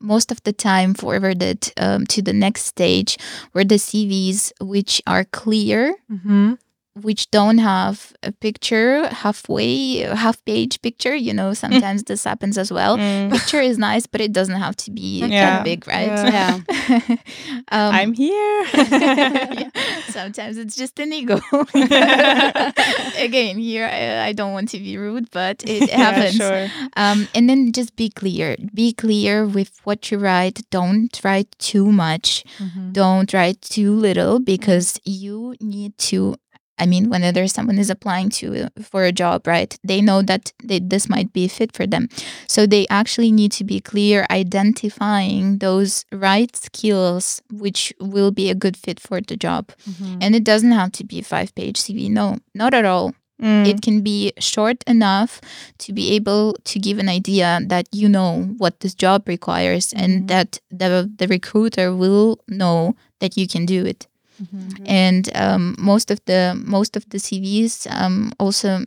most 0.00 0.30
of 0.30 0.40
the 0.44 0.52
time 0.52 0.94
forwarded 0.94 1.72
um, 1.76 2.06
to 2.06 2.22
the 2.22 2.32
next 2.32 2.66
stage 2.66 3.18
were 3.52 3.64
the 3.64 3.78
CVs 3.78 4.52
which 4.60 5.02
are 5.06 5.24
clear 5.24 5.96
hmm 6.08 6.54
which 7.02 7.30
don't 7.30 7.58
have 7.58 8.12
a 8.22 8.32
picture 8.32 9.06
halfway 9.08 9.98
half 10.14 10.42
page 10.44 10.80
picture 10.82 11.14
you 11.14 11.32
know 11.32 11.52
sometimes 11.64 12.02
this 12.04 12.24
happens 12.24 12.56
as 12.58 12.72
well 12.72 12.96
Mm. 12.98 13.30
picture 13.30 13.60
is 13.60 13.78
nice 13.78 14.06
but 14.06 14.20
it 14.20 14.32
doesn't 14.32 14.56
have 14.60 14.74
to 14.76 14.90
be 14.90 15.20
Yeah. 15.20 15.28
that 15.28 15.64
big 15.64 15.86
right 15.86 16.08
Yeah. 16.38 16.58
um, 17.70 17.94
I'm 17.94 18.12
here. 18.14 18.64
yeah, 18.74 19.70
sometimes 20.08 20.56
it's 20.58 20.74
just 20.76 20.98
an 20.98 21.12
ego 21.12 21.40
again 23.16 23.58
here 23.58 23.86
I, 23.86 24.28
I 24.28 24.32
don't 24.32 24.52
want 24.52 24.68
to 24.70 24.78
be 24.78 24.96
rude 24.96 25.30
but 25.30 25.62
it 25.66 25.88
Yeah, 25.88 25.96
happens 25.96 26.34
sure. 26.36 26.68
um, 26.96 27.28
and 27.34 27.48
then 27.48 27.72
just 27.72 27.96
be 27.96 28.08
clear 28.10 28.56
be 28.74 28.92
clear 28.92 29.46
with 29.46 29.80
what 29.84 30.10
you 30.10 30.18
write 30.18 30.62
don't 30.70 31.12
write 31.24 31.48
too 31.58 31.90
much 31.92 32.44
Mhm. 32.58 32.92
don't 32.92 33.32
write 33.32 33.60
too 33.62 33.92
little 33.94 34.40
because 34.40 34.98
you 35.04 35.54
need 35.60 35.96
to 36.10 36.36
i 36.78 36.86
mean 36.86 37.08
whenever 37.10 37.46
someone 37.48 37.78
is 37.78 37.90
applying 37.90 38.28
to 38.30 38.68
for 38.90 39.04
a 39.04 39.12
job 39.12 39.46
right 39.46 39.78
they 39.84 40.00
know 40.00 40.20
that 40.22 40.52
they, 40.64 40.78
this 40.80 41.08
might 41.08 41.32
be 41.32 41.44
a 41.44 41.48
fit 41.48 41.72
for 41.76 41.86
them. 41.86 42.08
So 42.46 42.66
they 42.66 42.86
actually 42.90 43.32
need 43.32 43.52
to 43.52 43.64
be 43.64 43.80
clear 43.80 44.26
identifying 44.30 45.58
those 45.58 46.04
right 46.12 46.54
skills 46.56 47.42
which 47.50 47.92
will 48.00 48.30
be 48.30 48.50
a 48.50 48.54
good 48.54 48.76
fit 48.76 49.00
for 49.00 49.20
the 49.20 49.36
job. 49.36 49.64
Mhm. 49.88 50.18
and 50.22 50.34
it 50.34 50.44
doesn't 50.44 50.72
have 50.72 50.92
to 50.98 51.04
be 51.04 51.18
a 51.20 51.22
five 51.34 51.50
page 51.54 51.76
cv 51.84 52.10
no 52.10 52.26
not 52.54 52.74
at 52.74 52.84
all. 52.84 53.12
Mm. 53.40 53.66
it 53.70 53.78
can 53.86 54.00
be 54.02 54.32
short 54.40 54.82
enough 54.88 55.40
to 55.78 55.92
be 55.92 56.04
able 56.18 56.56
to 56.70 56.76
give 56.86 56.98
an 56.98 57.08
idea 57.08 57.60
that 57.72 57.86
you 57.92 58.08
know 58.08 58.30
what 58.62 58.80
this 58.80 58.94
job 59.04 59.28
requires 59.28 59.92
and 60.02 60.26
that 60.32 60.58
the 60.80 60.88
the 61.20 61.28
recruiter 61.28 61.86
will 61.94 62.40
know 62.48 62.96
that 63.20 63.36
you 63.38 63.46
can 63.46 63.64
do 63.64 63.80
it 63.92 64.00
Mhm. 64.40 64.82
and 64.86 65.30
um, 65.34 65.74
most 65.78 66.10
of 66.10 66.18
the 66.26 66.54
most 66.64 66.96
of 66.96 67.04
the 67.10 67.18
CVs 67.18 67.86
um, 67.90 68.32
also 68.38 68.84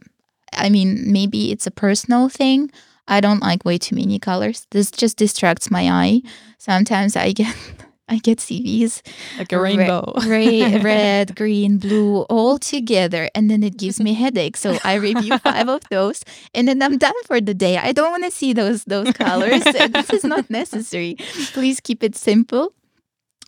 I 0.54 0.70
mean 0.70 1.12
maybe 1.12 1.52
it's 1.52 1.68
a 1.68 1.72
personal 1.72 2.30
thing 2.30 2.72
I 3.08 3.20
don't 3.22 3.42
like 3.42 3.66
way 3.66 3.78
too 3.78 3.96
many 3.96 4.20
colors 4.20 4.66
this 4.72 4.92
just 4.92 5.18
distracts 5.18 5.70
my 5.72 5.90
eye 5.90 6.22
sometimes 6.58 7.16
I 7.16 7.32
get 7.34 7.56
I 8.12 8.18
get 8.20 8.40
CVs 8.40 9.02
like 9.40 9.54
a 9.54 9.58
Re- 9.62 9.78
rainbow. 9.78 10.12
Gray, 10.20 10.78
red, 10.84 11.34
green, 11.34 11.78
blue, 11.78 12.24
all 12.28 12.60
together. 12.60 13.30
And 13.34 13.50
then 13.50 13.64
it 13.64 13.78
gives 13.78 14.02
me 14.02 14.12
headache. 14.14 14.58
So 14.58 14.78
I 14.84 14.96
review 14.96 15.38
five 15.48 15.70
of 15.70 15.80
those 15.90 16.20
and 16.54 16.68
then 16.68 16.82
I'm 16.82 16.98
done 16.98 17.16
for 17.26 17.40
the 17.40 17.54
day. 17.54 17.78
I 17.78 17.94
don't 17.94 18.12
want 18.12 18.26
to 18.26 18.32
see 18.32 18.52
those 18.52 18.84
those 18.84 19.14
colors. 19.14 19.64
this 19.96 20.10
is 20.12 20.26
not 20.26 20.50
necessary. 20.50 21.16
Please 21.56 21.80
keep 21.80 22.04
it 22.04 22.18
simple. 22.18 22.74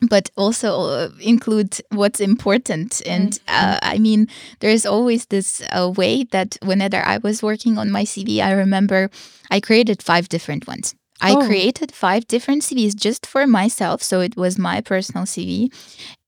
But 0.09 0.29
also 0.35 0.81
uh, 0.81 1.09
include 1.19 1.77
what's 1.91 2.19
important. 2.19 3.01
And 3.05 3.39
uh, 3.47 3.79
I 3.81 3.99
mean, 3.99 4.27
there's 4.59 4.85
always 4.85 5.25
this 5.27 5.61
uh, 5.71 5.91
way 5.95 6.23
that 6.31 6.57
whenever 6.61 6.97
I 6.97 7.17
was 7.17 7.41
working 7.43 7.77
on 7.77 7.89
my 7.91 8.03
CV, 8.03 8.39
I 8.41 8.51
remember 8.51 9.09
I 9.51 9.59
created 9.59 10.01
five 10.03 10.27
different 10.29 10.67
ones. 10.67 10.95
I 11.21 11.33
Oh. 11.35 11.45
created 11.47 11.91
five 11.93 12.27
different 12.27 12.63
CVs 12.63 12.95
just 12.95 13.25
for 13.25 13.47
myself. 13.47 14.01
So 14.03 14.19
it 14.19 14.35
was 14.35 14.57
my 14.59 14.81
personal 14.81 15.23
CV. 15.25 15.71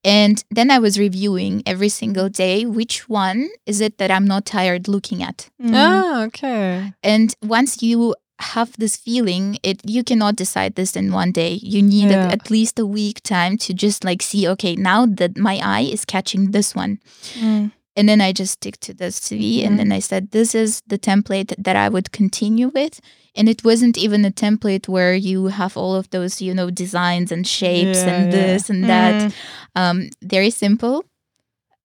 And 0.03 0.43
then 0.51 0.69
I 0.71 0.77
was 0.79 0.99
reviewing 0.99 1.63
every 1.65 1.89
single 1.89 2.29
day 2.29 2.65
which 2.65 3.09
one 3.09 3.49
is 3.65 3.81
it 3.81 3.97
that 3.97 4.11
I'm 4.11 4.25
not 4.27 4.45
tired 4.45 4.88
looking 4.88 5.23
at. 5.23 5.49
Mm. 5.61 5.73
Ah, 5.73 6.23
okay. 6.25 6.93
And 7.03 7.33
once 7.41 7.81
you 7.81 8.15
have 8.39 8.75
this 8.77 8.97
feeling, 8.97 9.57
it 9.63 9.81
you 9.85 10.03
cannot 10.03 10.35
decide 10.35 10.75
this 10.75 10.95
in 10.95 11.11
one 11.13 11.31
day. 11.31 11.53
You 11.61 11.81
need 11.81 12.11
Yeah. 12.11 12.25
at, 12.27 12.33
at 12.33 12.51
least 12.51 12.79
a 12.79 12.85
week 12.85 13.21
time 13.23 13.57
to 13.59 13.73
just 13.73 14.03
like 14.03 14.21
see, 14.21 14.47
okay, 14.49 14.75
now 14.75 15.05
that 15.05 15.37
my 15.37 15.59
eye 15.63 15.87
is 15.91 16.05
catching 16.05 16.51
this 16.51 16.75
one. 16.75 16.99
Mm. 17.39 17.71
And 17.97 18.09
then 18.09 18.19
I 18.19 18.33
just 18.33 18.53
stick 18.53 18.77
to 18.81 18.93
this 18.93 19.17
CV 19.19 19.63
and 19.63 19.75
Mhm. 19.75 19.77
then 19.77 19.91
I 19.93 19.99
said, 20.01 20.31
this 20.31 20.53
is 20.53 20.81
the 20.85 20.97
template 20.99 21.53
that 21.57 21.77
I 21.77 21.87
would 21.87 22.11
continue 22.11 22.67
with. 22.75 22.99
And 23.37 23.47
it 23.47 23.63
wasn't 23.63 23.97
even 23.97 24.25
a 24.25 24.31
template 24.31 24.89
where 24.89 25.15
you 25.15 25.47
have 25.47 25.77
all 25.77 25.95
of 25.95 26.09
those, 26.09 26.41
you 26.41 26.53
know, 26.53 26.69
designs 26.69 27.31
and 27.31 27.47
shapes 27.47 27.99
Yeah, 28.03 28.09
and 28.13 28.25
yeah. 28.25 28.31
this 28.39 28.69
and 28.69 28.83
that. 28.83 29.15
Mm. 29.21 29.33
Um, 29.75 30.09
very 30.21 30.49
simple. 30.49 31.05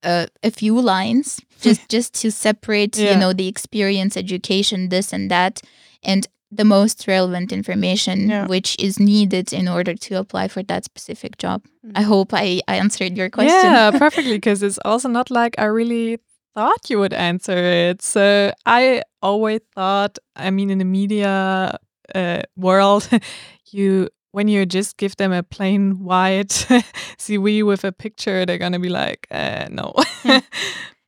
Uh, 0.02 0.26
a 0.42 0.50
few 0.50 0.80
lines 0.80 1.38
just 1.60 1.86
just 1.94 2.14
to 2.14 2.30
separate 2.30 2.96
you 2.96 3.14
know 3.16 3.34
the 3.34 3.46
experience 3.46 4.16
education 4.16 4.88
this 4.88 5.12
and 5.12 5.30
that 5.30 5.60
and 6.02 6.26
the 6.50 6.64
most 6.64 7.06
relevant 7.06 7.52
information 7.52 8.28
Yeah. 8.28 8.46
which 8.48 8.76
is 8.78 8.98
needed 8.98 9.52
in 9.52 9.68
order 9.68 9.94
to 9.94 10.14
apply 10.18 10.48
for 10.48 10.62
that 10.64 10.84
specific 10.84 11.38
job 11.38 11.62
i 11.94 12.02
hope 12.02 12.34
i, 12.34 12.60
I 12.68 12.76
answered 12.76 13.16
your 13.16 13.30
question 13.30 13.70
Yeah, 13.72 13.90
perfectly. 14.04 14.36
Because 14.36 14.62
it's 14.66 14.78
also 14.84 15.08
not 15.08 15.30
like 15.30 15.54
I 15.58 15.66
really 15.66 16.18
thought 16.54 16.90
you 16.90 16.98
would 16.98 17.12
answer 17.14 17.56
it. 17.56 18.02
So 18.02 18.52
I 18.66 19.02
always 19.22 19.60
thought, 19.74 20.18
I 20.36 20.50
mean, 20.50 20.70
in 20.70 20.78
the 20.78 20.84
media 20.84 21.78
uh, 22.14 22.42
world, 22.56 23.08
you 23.72 24.08
when 24.32 24.48
you 24.48 24.66
just 24.66 24.96
give 24.96 25.14
them 25.16 25.32
a 25.32 25.42
plain 25.42 26.02
white 26.04 26.66
CV 27.18 27.62
with 27.64 27.84
a 27.84 27.92
picture, 27.92 28.44
they're 28.46 28.58
gonna 28.58 28.78
be 28.80 28.88
like, 28.90 29.26
uh, 29.30 29.66
no. 29.70 29.94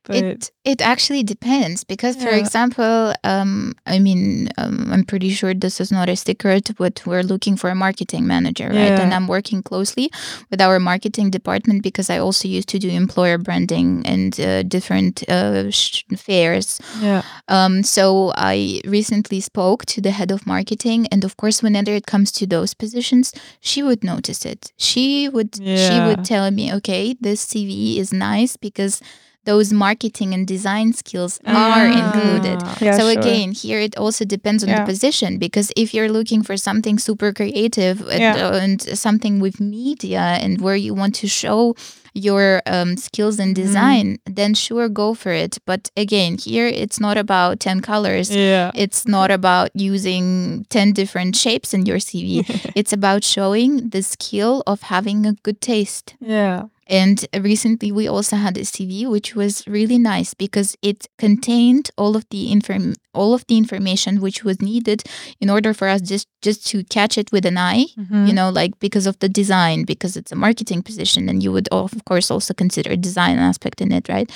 But 0.05 0.15
it 0.17 0.51
it 0.65 0.81
actually 0.81 1.23
depends 1.23 1.83
because 1.83 2.15
for 2.23 2.29
example 2.43 3.13
um 3.23 3.73
i 3.85 3.99
mean 3.99 4.49
um, 4.57 4.91
i'm 4.93 5.03
pretty 5.03 5.29
sure 5.29 5.53
this 5.53 5.79
is 5.81 5.91
not 5.91 6.07
a 6.09 6.15
secret 6.15 6.71
but 6.77 7.01
we're 7.05 7.23
looking 7.23 7.55
for 7.57 7.69
a 7.69 7.75
marketing 7.75 8.25
manager 8.27 8.67
right? 8.67 8.99
And 9.03 9.13
i'm 9.13 9.27
working 9.27 9.61
closely 9.63 10.09
with 10.49 10.61
our 10.61 10.79
marketing 10.79 11.31
department 11.31 11.83
because 11.83 12.09
i 12.09 12.17
also 12.17 12.47
used 12.47 12.69
to 12.69 12.79
do 12.79 12.89
employer 12.89 13.37
branding 13.37 14.03
and 14.05 14.39
uh, 14.39 14.63
different 14.63 15.23
uh, 15.29 15.69
sh- 15.71 16.03
fairs. 16.17 16.79
Yeah, 17.01 17.21
um, 17.47 17.83
so 17.83 18.31
I 18.35 18.81
recently 18.85 19.39
spoke 19.41 19.85
to 19.93 20.01
the 20.01 20.11
head 20.11 20.31
of 20.31 20.45
marketing, 20.45 21.07
and 21.11 21.23
of 21.23 21.35
course, 21.37 21.61
whenever 21.63 21.91
it 21.91 22.05
comes 22.05 22.31
to 22.39 22.45
those 22.47 22.73
positions, 22.73 23.33
she 23.61 23.81
would 23.83 24.03
notice 24.03 24.45
it. 24.45 24.71
She 24.77 25.29
would 25.29 25.51
she 25.55 25.95
would 26.07 26.23
tell 26.25 26.49
me, 26.51 26.73
okay, 26.77 27.15
this 27.19 27.45
CV 27.45 27.97
is 27.97 28.11
nice 28.13 28.57
because 28.57 29.01
those 29.45 29.73
marketing 29.73 30.33
and 30.33 30.47
design 30.47 30.93
skills 30.93 31.39
are 31.45 31.85
included. 31.87 32.59
Ah. 32.63 32.77
Yeah, 32.81 32.97
so 32.97 33.11
sure. 33.11 33.19
again, 33.21 33.51
here 33.51 33.79
it 33.79 33.97
also 33.97 34.23
depends 34.25 34.63
on 34.63 34.69
Yeah. 34.69 34.79
the 34.79 34.85
position 34.85 35.37
because 35.37 35.71
if 35.75 35.93
you're 35.93 36.09
looking 36.09 36.43
for 36.43 36.55
something 36.57 36.97
super 36.99 37.33
creative 37.33 38.01
and, 38.09 38.37
uh, 38.41 38.59
and 38.61 38.81
something 38.97 39.39
with 39.39 39.59
media 39.59 40.37
and 40.41 40.61
where 40.61 40.75
you 40.77 40.93
want 40.93 41.15
to 41.15 41.27
show 41.27 41.75
your 42.15 42.61
um, 42.67 42.95
skills 42.95 43.39
in 43.39 43.49
Mhm. 43.49 43.55
design, 43.55 44.17
then 44.29 44.53
sure, 44.53 44.87
go 44.87 45.13
for 45.15 45.31
it. 45.31 45.57
But 45.65 45.89
again, 45.97 46.37
here 46.37 46.67
it's 46.67 46.99
not 46.99 47.17
about 47.17 47.59
10 47.59 47.81
colors. 47.81 48.29
Yeah. 48.29 48.69
It's 48.75 49.07
not 49.07 49.31
about 49.31 49.69
using 49.73 50.65
10 50.69 50.93
different 50.93 51.35
shapes 51.35 51.73
in 51.73 51.85
your 51.87 51.97
CV. 51.99 52.45
it's 52.75 52.93
about 52.93 53.23
showing 53.23 53.89
the 53.89 54.03
skill 54.03 54.61
of 54.67 54.83
having 54.83 55.25
a 55.25 55.33
good 55.43 55.59
taste. 55.59 56.13
Yeah. 56.21 56.65
And 56.87 57.25
recently, 57.39 57.91
we 57.91 58.07
also 58.07 58.35
had 58.35 58.57
a 58.57 58.61
CV 58.61 59.09
which 59.09 59.35
was 59.35 59.65
really 59.67 59.97
nice 59.97 60.33
because 60.33 60.75
it 60.81 61.07
contained 61.17 61.89
all 61.97 62.15
of 62.15 62.25
the 62.29 62.51
inform 62.51 62.93
all 63.13 63.33
of 63.35 63.45
the 63.47 63.57
information 63.57 64.19
which 64.21 64.43
was 64.43 64.59
needed 64.59 65.03
in 65.39 65.49
order 65.49 65.71
for 65.73 65.87
us 65.87 66.01
just 66.01 66.27
just 66.41 66.65
to 66.67 66.83
catch 66.85 67.17
it 67.17 67.31
with 67.31 67.45
an 67.45 67.57
eye. 67.57 67.85
Mhm. 67.97 68.27
You 68.27 68.33
know, 68.33 68.49
like 68.49 68.77
because 68.79 69.05
of 69.07 69.17
the 69.19 69.29
design, 69.29 69.85
because 69.85 70.17
it's 70.17 70.31
a 70.31 70.35
marketing 70.35 70.81
position, 70.83 71.29
and 71.29 71.41
you 71.43 71.51
would 71.51 71.67
of 71.71 71.93
course 72.05 72.29
also 72.31 72.53
consider 72.53 72.95
design 72.95 73.37
aspect 73.39 73.81
in 73.81 73.91
it, 73.91 74.09
right? 74.09 74.29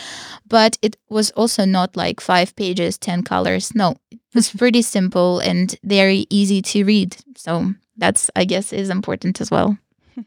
But 0.47 0.77
it 0.81 0.95
was 1.09 1.31
also 1.31 1.65
not 1.65 1.97
like 1.97 2.21
five 2.21 2.55
pages, 2.55 2.97
ten 2.97 3.23
colors. 3.23 3.73
No, 3.75 3.95
it 4.11 4.19
was 4.35 4.49
pretty 4.49 4.81
simple 4.83 5.39
and 5.39 5.75
very 5.83 6.25
easy 6.29 6.61
to 6.61 6.83
read. 6.85 7.17
So 7.35 7.73
that's 7.97 8.29
I 8.35 8.45
guess 8.45 8.71
is 8.71 8.89
important 8.89 9.41
as 9.41 9.49
well. 9.51 9.77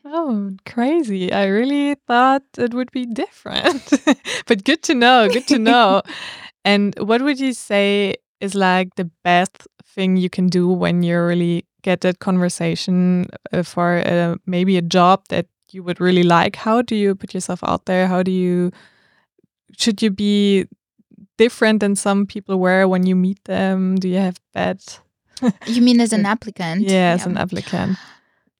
Oh, 0.05 0.51
crazy. 0.67 1.33
I 1.33 1.47
really 1.47 1.97
thought 2.07 2.43
it 2.57 2.75
would 2.75 2.93
be 2.93 3.07
different. 3.07 3.93
but 4.47 4.65
good 4.65 4.83
to 4.85 4.95
know. 4.95 5.29
Good 5.29 5.47
to 5.49 5.59
know. 5.59 6.03
and 6.65 6.95
what 6.99 7.23
would 7.23 7.41
you 7.41 7.53
say 7.53 8.15
is 8.41 8.55
like 8.55 8.95
the 8.95 9.11
best 9.25 9.67
thing 9.85 10.17
you 10.17 10.31
can 10.31 10.47
do 10.47 10.69
when 10.69 11.03
you 11.03 11.21
really 11.21 11.65
get 11.83 12.03
that 12.03 12.21
conversation 12.21 13.27
uh, 13.53 13.63
for 13.63 14.03
uh, 14.07 14.37
maybe 14.47 14.77
a 14.77 14.83
job 14.83 15.25
that 15.29 15.47
you 15.73 15.83
would 15.83 16.01
really 16.01 16.23
like? 16.23 16.57
How 16.57 16.83
do 16.83 16.95
you 16.95 17.15
put 17.15 17.35
yourself 17.35 17.61
out 17.65 17.87
there? 17.87 18.07
How 18.07 18.23
do 18.23 18.31
you, 18.31 18.71
should 19.77 20.03
you 20.03 20.11
be 20.11 20.67
different 21.37 21.81
than 21.81 21.97
some 21.97 22.27
people 22.27 22.59
were 22.59 22.87
when 22.87 23.07
you 23.07 23.17
meet 23.17 23.43
them? 23.45 23.97
Do 23.97 24.09
you 24.09 24.19
have 24.19 24.39
that? 24.53 25.01
You 25.67 25.83
mean 25.83 26.01
as 26.01 26.13
an 26.13 26.27
applicant? 26.35 26.83
Yeah, 26.83 27.15
as 27.15 27.27
an 27.27 27.37
applicant. 27.37 27.99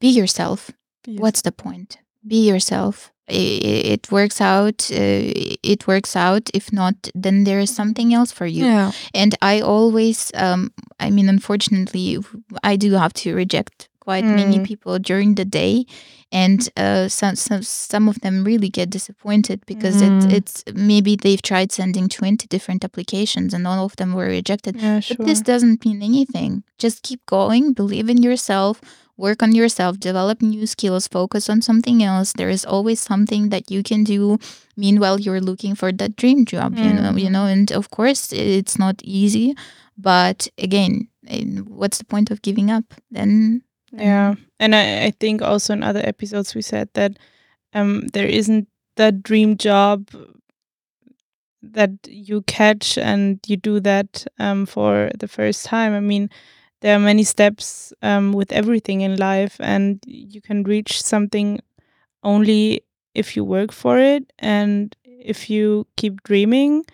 Be 0.01 0.09
yourself. 0.09 0.71
What's 1.07 1.43
the 1.43 1.53
point? 1.53 1.99
Be 2.27 2.47
yourself. 2.49 3.13
I- 3.29 3.93
It 3.95 4.11
works 4.11 4.41
out. 4.41 4.91
Uh, 4.91 5.33
it 5.63 5.87
works 5.87 6.17
out. 6.17 6.51
If 6.53 6.73
not, 6.73 6.95
then 7.15 7.45
there 7.45 7.61
is 7.61 7.71
something 7.75 8.13
else 8.13 8.33
for 8.33 8.47
you. 8.47 8.65
Yeah. 8.67 8.93
And 9.15 9.35
I 9.41 9.61
always, 9.61 10.31
um, 10.35 10.71
I 10.99 11.11
mean, 11.11 11.29
unfortunately, 11.29 12.19
I 12.65 12.77
do 12.77 12.93
have 12.93 13.13
to 13.23 13.35
reject 13.35 13.89
quite 14.01 14.25
many 14.25 14.59
Mm. 14.59 14.65
people 14.67 14.99
during 14.99 15.37
the 15.37 15.45
day, 15.45 15.85
and 16.33 16.69
uh, 16.77 17.07
some 17.09 17.37
some 17.37 17.63
some 17.63 18.09
of 18.11 18.19
them 18.21 18.45
really 18.45 18.69
get 18.69 18.91
disappointed 18.91 19.61
because 19.67 20.03
Mm. 20.03 20.25
it, 20.25 20.33
it's 20.33 20.65
maybe 20.75 21.17
they've 21.17 21.43
tried 21.43 21.71
sending 21.73 22.09
twenty 22.09 22.47
different 22.49 22.85
applications 22.85 23.55
and 23.55 23.67
all 23.67 23.85
of 23.85 23.95
them 23.97 24.13
were 24.15 24.27
rejected. 24.29 24.77
Yeah, 24.77 25.01
sure. 25.01 25.17
But 25.19 25.27
this 25.27 25.41
doesn't 25.43 25.85
mean 25.85 26.03
anything. 26.03 26.63
Just 26.79 27.03
keep 27.03 27.21
going, 27.27 27.75
believe 27.75 28.09
in 28.11 28.23
yourself, 28.23 28.81
work 29.21 29.43
on 29.43 29.53
yourself, 29.55 30.01
develop 30.01 30.41
new 30.43 30.67
skills, 30.67 31.07
focus 31.09 31.49
on 31.51 31.61
something 31.63 32.03
else. 32.03 32.33
There 32.33 32.49
is 32.51 32.65
always 32.65 33.01
something 33.01 33.51
that 33.51 33.71
you 33.71 33.83
can 33.85 34.05
do. 34.05 34.39
Meanwhile, 34.77 35.21
you're 35.21 35.41
looking 35.41 35.75
for 35.77 35.93
that 35.93 36.17
dream 36.17 36.45
job, 36.47 36.79
you 36.81 36.93
know, 36.95 37.13
you 37.17 37.29
Mhm. 37.29 37.33
know, 37.33 37.47
and 37.47 37.73
of 37.73 37.91
course 37.91 38.33
it's 38.33 38.79
not 38.79 38.97
easy, 39.05 39.55
but 39.99 40.49
again, 40.59 41.09
eh, 41.29 41.45
what's 41.69 41.99
the 41.99 42.05
point 42.09 42.31
of 42.31 42.43
giving 42.43 42.71
up? 42.71 42.95
Then 43.11 43.63
Yeah, 43.93 44.35
and 44.59 44.75
I, 44.75 45.07
I 45.07 45.11
think 45.21 45.43
also 45.43 45.73
in 45.75 45.83
other 45.83 46.01
episodes 46.05 46.55
we 46.55 46.63
said 46.63 46.89
that 46.95 47.13
um 47.75 48.07
there 48.13 48.27
isn't 48.29 48.69
that 48.97 49.23
dream 49.23 49.57
job 49.57 50.09
that 51.63 51.91
you 52.07 52.43
catch 52.43 52.97
and 52.99 53.39
you 53.47 53.57
do 53.57 53.81
that 53.81 54.27
um 54.39 54.67
for 54.67 55.11
the 55.19 55.29
first 55.29 55.65
time. 55.67 55.93
I 55.93 56.01
mean, 56.01 56.31
there 56.81 56.97
are 56.97 57.01
many 57.01 57.25
steps 57.25 57.93
um 58.03 58.33
with 58.33 58.53
everything 58.53 59.01
in 59.03 59.17
life, 59.17 59.57
and 59.61 60.01
you 60.07 60.41
can 60.41 60.63
reach 60.65 61.03
something 61.03 61.61
only 62.25 62.83
if 63.15 63.37
you 63.37 63.45
work 63.45 63.73
for 63.73 63.99
it 63.99 64.33
and 64.39 64.97
if 65.07 65.51
you 65.51 65.87
keep 65.97 66.23
dreaming 66.25 66.85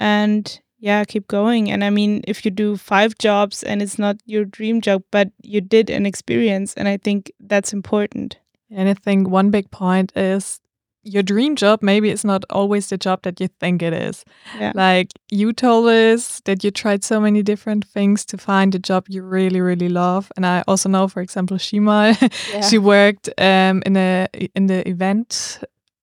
and 0.00 0.60
yeah 0.78 1.04
keep 1.04 1.28
going. 1.28 1.70
And 1.70 1.84
i 1.84 1.90
mean 1.90 2.22
if 2.26 2.44
you 2.44 2.50
do 2.50 2.76
five 2.76 3.16
jobs 3.18 3.62
and 3.62 3.82
it's 3.82 3.98
not 3.98 4.16
your 4.26 4.44
dream 4.44 4.80
job 4.80 5.02
but 5.10 5.30
you 5.42 5.60
did 5.60 5.90
an 5.90 6.06
experience 6.06 6.74
and 6.74 6.88
i 6.88 6.96
think 6.96 7.32
that's 7.40 7.72
important. 7.72 8.38
And 8.70 8.88
I 8.88 8.94
think 8.94 9.28
one 9.28 9.50
big 9.50 9.70
point 9.70 10.12
is 10.16 10.60
your 11.04 11.22
dream 11.22 11.54
job 11.56 11.82
maybe 11.82 12.10
it's 12.10 12.24
not 12.24 12.44
always 12.50 12.88
the 12.88 12.98
job 12.98 13.22
that 13.22 13.40
you 13.40 13.48
think 13.60 13.82
it 13.82 13.92
is. 13.92 14.24
Yeah. 14.58 14.72
Like 14.74 15.08
you 15.30 15.52
told 15.52 15.88
us 15.88 16.40
that 16.44 16.64
you 16.64 16.70
tried 16.70 17.04
so 17.04 17.20
many 17.20 17.42
different 17.42 17.84
things 17.84 18.24
to 18.26 18.38
find 18.38 18.72
the 18.72 18.78
job 18.78 19.06
you 19.08 19.22
really, 19.22 19.60
really 19.60 19.88
love. 19.88 20.32
And 20.36 20.46
I 20.46 20.64
also 20.66 20.88
know, 20.88 21.08
for 21.08 21.20
example, 21.20 21.58
Shima, 21.58 22.16
she 22.68 22.78
worked 22.78 23.28
um, 23.38 23.82
in 23.86 23.96
a 23.96 24.28
in 24.54 24.66
the 24.66 24.88
event 24.88 25.60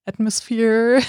atmosphere. 0.07 1.01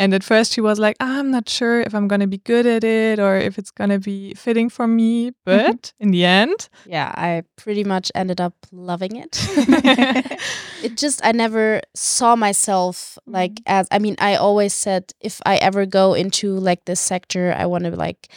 And 0.00 0.14
at 0.14 0.24
first 0.24 0.54
she 0.54 0.62
was 0.62 0.78
like, 0.78 0.96
I'm 0.98 1.30
not 1.30 1.46
sure 1.46 1.82
if 1.82 1.94
I'm 1.94 2.08
going 2.08 2.22
to 2.22 2.26
be 2.26 2.38
good 2.38 2.64
at 2.64 2.84
it 2.84 3.18
or 3.18 3.36
if 3.36 3.58
it's 3.58 3.70
going 3.70 3.90
to 3.90 3.98
be 3.98 4.32
fitting 4.32 4.70
for 4.70 4.86
me. 4.86 5.30
Mm-hmm. 5.30 5.32
But 5.44 5.92
in 6.00 6.10
the 6.10 6.24
end, 6.24 6.70
yeah, 6.86 7.12
I 7.14 7.42
pretty 7.56 7.84
much 7.84 8.10
ended 8.14 8.40
up 8.40 8.54
loving 8.72 9.16
it. 9.16 9.36
it 10.82 10.96
just 10.96 11.20
I 11.22 11.32
never 11.32 11.82
saw 11.94 12.34
myself 12.34 13.18
mm-hmm. 13.20 13.32
like 13.32 13.60
as 13.66 13.88
I 13.90 13.98
mean 13.98 14.16
I 14.18 14.36
always 14.36 14.72
said 14.72 15.12
if 15.20 15.42
I 15.44 15.56
ever 15.56 15.84
go 15.84 16.14
into 16.14 16.54
like 16.54 16.86
this 16.86 17.00
sector 17.00 17.54
I 17.54 17.66
want 17.66 17.84
to 17.84 17.90
like 17.90 18.30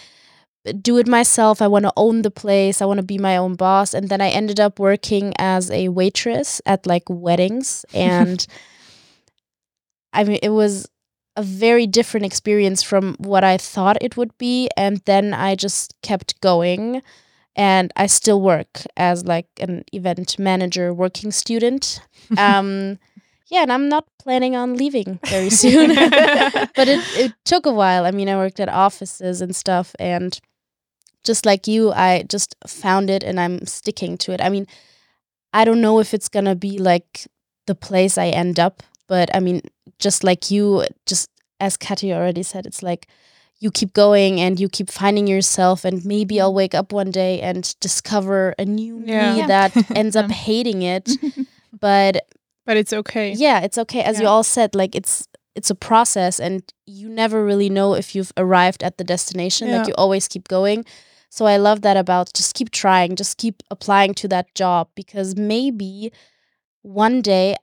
do 0.82 0.97
it 0.97 1.08
myself. 1.08 1.62
I 1.62 1.67
want 1.67 1.86
to 1.86 1.93
own 1.95 2.23
the 2.23 2.32
place. 2.32 2.82
I 2.82 2.86
want 2.86 2.97
to 2.97 3.06
be 3.06 3.17
my 3.17 3.38
own 3.38 3.56
boss. 3.56 3.93
And 3.93 4.10
then 4.10 4.19
I 4.19 4.30
ended 4.30 4.60
up 4.60 4.80
working 4.80 5.34
as 5.39 5.71
a 5.71 5.88
waitress 5.88 6.62
at 6.65 6.86
like 6.86 7.04
weddings. 7.08 7.86
And 7.93 8.45
I 10.12 10.23
mean, 10.26 10.39
it 10.43 10.49
was 10.49 10.88
a 11.36 11.43
very 11.43 11.88
different 11.88 12.26
experience 12.26 12.84
from 12.84 13.15
what 13.17 13.43
I 13.43 13.58
thought 13.58 13.98
it 14.02 14.17
would 14.17 14.38
be. 14.38 14.69
And 14.78 15.02
then 15.06 15.34
I 15.34 15.56
just 15.56 15.96
kept 16.02 16.39
going. 16.41 17.02
And 17.56 17.91
I 17.96 18.08
still 18.08 18.41
work 18.41 18.82
as 18.98 19.26
like 19.26 19.48
an 19.60 19.84
event 19.91 20.39
manager, 20.39 20.93
working 20.93 21.32
student. 21.32 22.02
Um, 22.38 23.00
yeah, 23.48 23.62
and 23.62 23.72
I'm 23.72 23.89
not 23.89 24.08
planning 24.17 24.56
on 24.56 24.78
leaving 24.78 25.19
very 25.28 25.50
soon. 25.63 25.89
but 25.96 26.88
it, 26.88 27.02
it 27.15 27.34
took 27.46 27.67
a 27.67 27.74
while. 27.74 28.06
I 28.06 28.12
mean, 28.12 28.28
I 28.28 28.36
worked 28.36 28.60
at 28.60 28.69
offices 28.69 29.41
and 29.41 29.56
stuff. 29.56 29.93
And 30.00 30.39
just 31.24 31.46
like 31.46 31.67
you, 31.67 31.91
I 31.91 32.24
just 32.24 32.56
found 32.65 33.10
it 33.10 33.24
and 33.24 33.39
I'm 33.39 33.65
sticking 33.67 34.17
to 34.19 34.32
it. 34.32 34.41
I 34.41 34.50
mean, 34.50 34.65
I 35.54 35.65
don't 35.65 35.82
know 35.82 36.00
if 36.00 36.13
it's 36.13 36.30
going 36.30 36.46
to 36.46 36.56
be 36.56 36.80
like 36.80 37.28
the 37.67 37.76
place 37.76 38.17
I 38.17 38.28
end 38.28 38.60
up, 38.60 38.82
but 39.08 39.30
I 39.36 39.39
mean, 39.39 39.62
just 40.04 40.24
like 40.24 40.52
you, 40.52 40.86
just 41.06 41.30
as 41.60 41.78
Katy 41.78 42.13
already 42.13 42.44
said, 42.44 42.66
it's 42.66 42.84
like 42.84 43.08
you 43.60 43.72
keep 43.72 43.94
going 43.94 44.42
and 44.42 44.60
you 44.60 44.68
keep 44.68 44.89
finding 44.92 45.26
yourself 45.28 45.86
and 45.86 46.04
maybe 46.06 46.42
I'll 46.42 46.54
wake 46.54 46.76
up 46.76 46.92
one 46.92 47.12
day 47.12 47.39
and 47.42 47.74
discover 47.80 48.54
a 48.60 48.66
new 48.66 49.02
Yeah. 49.06 49.32
me 49.34 49.39
Yeah. 49.39 49.48
that 49.48 49.72
ends 49.96 50.16
up 50.16 50.30
hating 50.32 50.82
it. 50.84 51.10
But 51.80 52.28
But 52.66 52.78
it's 52.78 52.94
okay. 52.94 53.34
yeah, 53.34 53.62
it's 53.66 53.78
okay. 53.78 54.02
As 54.04 54.20
you 54.20 54.28
all 54.28 54.44
said, 54.44 54.76
like 54.76 54.96
it's 54.96 55.28
it's 55.56 55.70
a 55.72 55.76
process 55.76 56.39
and 56.39 56.62
you 56.86 57.08
never 57.10 57.46
really 57.46 57.70
know 57.70 57.94
if 57.96 58.16
you've 58.16 58.32
arrived 58.38 58.84
at 58.84 58.98
the 58.98 59.04
destination. 59.04 59.68
Yeah. 59.70 59.78
Like 59.78 59.88
you 59.88 59.94
always 59.98 60.28
keep 60.28 60.48
going. 60.48 60.86
So 61.30 61.46
I 61.46 61.58
love 61.58 61.82
that 61.82 61.98
about 61.98 62.34
just 62.38 62.54
keep 62.56 62.70
trying, 62.70 63.16
just 63.16 63.38
keep 63.38 63.56
applying 63.72 64.13
to 64.16 64.28
that 64.28 64.54
job 64.56 64.88
because 64.96 65.36
maybe 65.36 66.12
one 66.84 67.22
day 67.22 67.56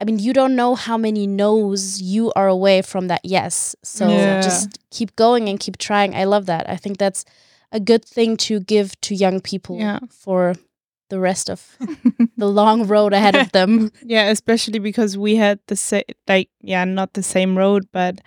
I 0.00 0.04
mean 0.04 0.18
you 0.18 0.32
don't 0.32 0.56
know 0.56 0.74
how 0.74 0.98
many 0.98 1.26
no's 1.26 2.00
you 2.02 2.32
are 2.36 2.48
away 2.48 2.82
from 2.82 3.08
that 3.08 3.20
yes. 3.24 3.74
So 3.82 4.08
Yeah. 4.08 4.40
just 4.42 4.78
keep 4.90 5.16
going 5.16 5.48
and 5.48 5.58
keep 5.58 5.78
trying. 5.78 6.14
I 6.14 6.24
love 6.24 6.46
that. 6.46 6.68
I 6.68 6.76
think 6.76 6.98
that's 6.98 7.24
a 7.72 7.80
good 7.80 8.04
thing 8.04 8.36
to 8.36 8.60
give 8.60 9.00
to 9.02 9.14
young 9.14 9.40
people 9.40 9.78
Yeah. 9.78 10.00
for 10.10 10.54
the 11.08 11.18
rest 11.20 11.48
of 11.50 11.76
the 12.36 12.48
long 12.48 12.86
road 12.86 13.12
ahead 13.12 13.36
of 13.36 13.52
them. 13.52 13.90
Yeah, 14.04 14.28
especially 14.30 14.78
because 14.80 15.16
we 15.16 15.36
had 15.36 15.58
the 15.68 15.76
same, 15.76 16.02
like, 16.28 16.48
yeah, 16.60 16.84
not 16.84 17.12
the 17.14 17.22
same 17.22 17.56
road, 17.56 17.86
but 17.92 18.20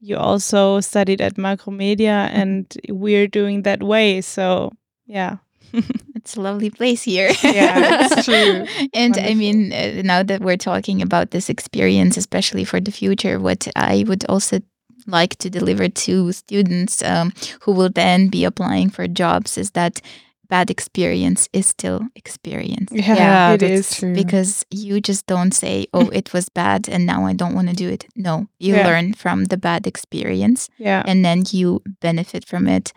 you 0.00 0.16
also 0.16 0.80
studied 0.80 1.20
at 1.20 1.36
Macromedia 1.36 2.26
mm-hmm. 2.28 2.40
and 2.40 2.76
we're 2.88 3.28
doing 3.28 3.62
that 3.62 3.82
way. 3.82 4.20
So, 4.20 4.72
yeah. 5.06 5.36
It's 6.16 6.36
a 6.36 6.40
lovely 6.40 6.70
place 6.70 7.02
here. 7.04 7.30
Yeah, 7.44 8.06
it's 8.06 8.24
true. 8.28 8.66
and 8.92 9.16
I 9.16 9.34
mean, 9.34 9.72
uh, 9.72 10.02
now 10.02 10.24
that 10.24 10.40
we're 10.40 10.56
talking 10.56 11.00
about 11.00 11.30
this 11.30 11.48
experience, 11.48 12.16
especially 12.16 12.64
for 12.64 12.80
the 12.80 12.90
future, 12.90 13.38
what 13.38 13.68
I 13.76 14.04
would 14.08 14.24
also 14.28 14.58
like 15.06 15.36
to 15.36 15.48
deliver 15.50 15.88
to 15.88 16.32
students 16.32 17.00
um, 17.04 17.32
who 17.60 17.70
will 17.72 17.90
then 17.90 18.28
be 18.28 18.44
applying 18.44 18.90
for 18.90 19.06
jobs 19.06 19.56
is 19.56 19.70
that 19.72 20.00
bad 20.48 20.68
experience 20.70 21.48
is 21.52 21.66
still 21.66 22.00
experience. 22.16 22.90
Yeah, 22.92 23.52
it 23.54 23.60
that's 23.60 23.90
is. 23.92 23.96
true. 23.98 24.14
Because 24.14 24.64
you 24.70 25.00
just 25.00 25.26
don't 25.26 25.52
say, 25.52 25.86
oh, 25.92 26.08
it 26.12 26.32
was 26.32 26.48
bad 26.48 26.88
and 26.88 27.06
now 27.06 27.24
I 27.26 27.34
don't 27.34 27.54
want 27.54 27.68
to 27.68 27.74
do 27.74 27.88
it. 27.88 28.06
No, 28.16 28.46
you 28.58 28.74
Yeah. 28.74 28.86
learn 28.86 29.12
from 29.14 29.44
the 29.44 29.56
bad 29.56 29.86
experience 29.86 30.68
Yeah. 30.78 31.02
and 31.06 31.24
then 31.24 31.44
you 31.52 31.82
benefit 32.00 32.44
from 32.48 32.66
it. 32.68 32.92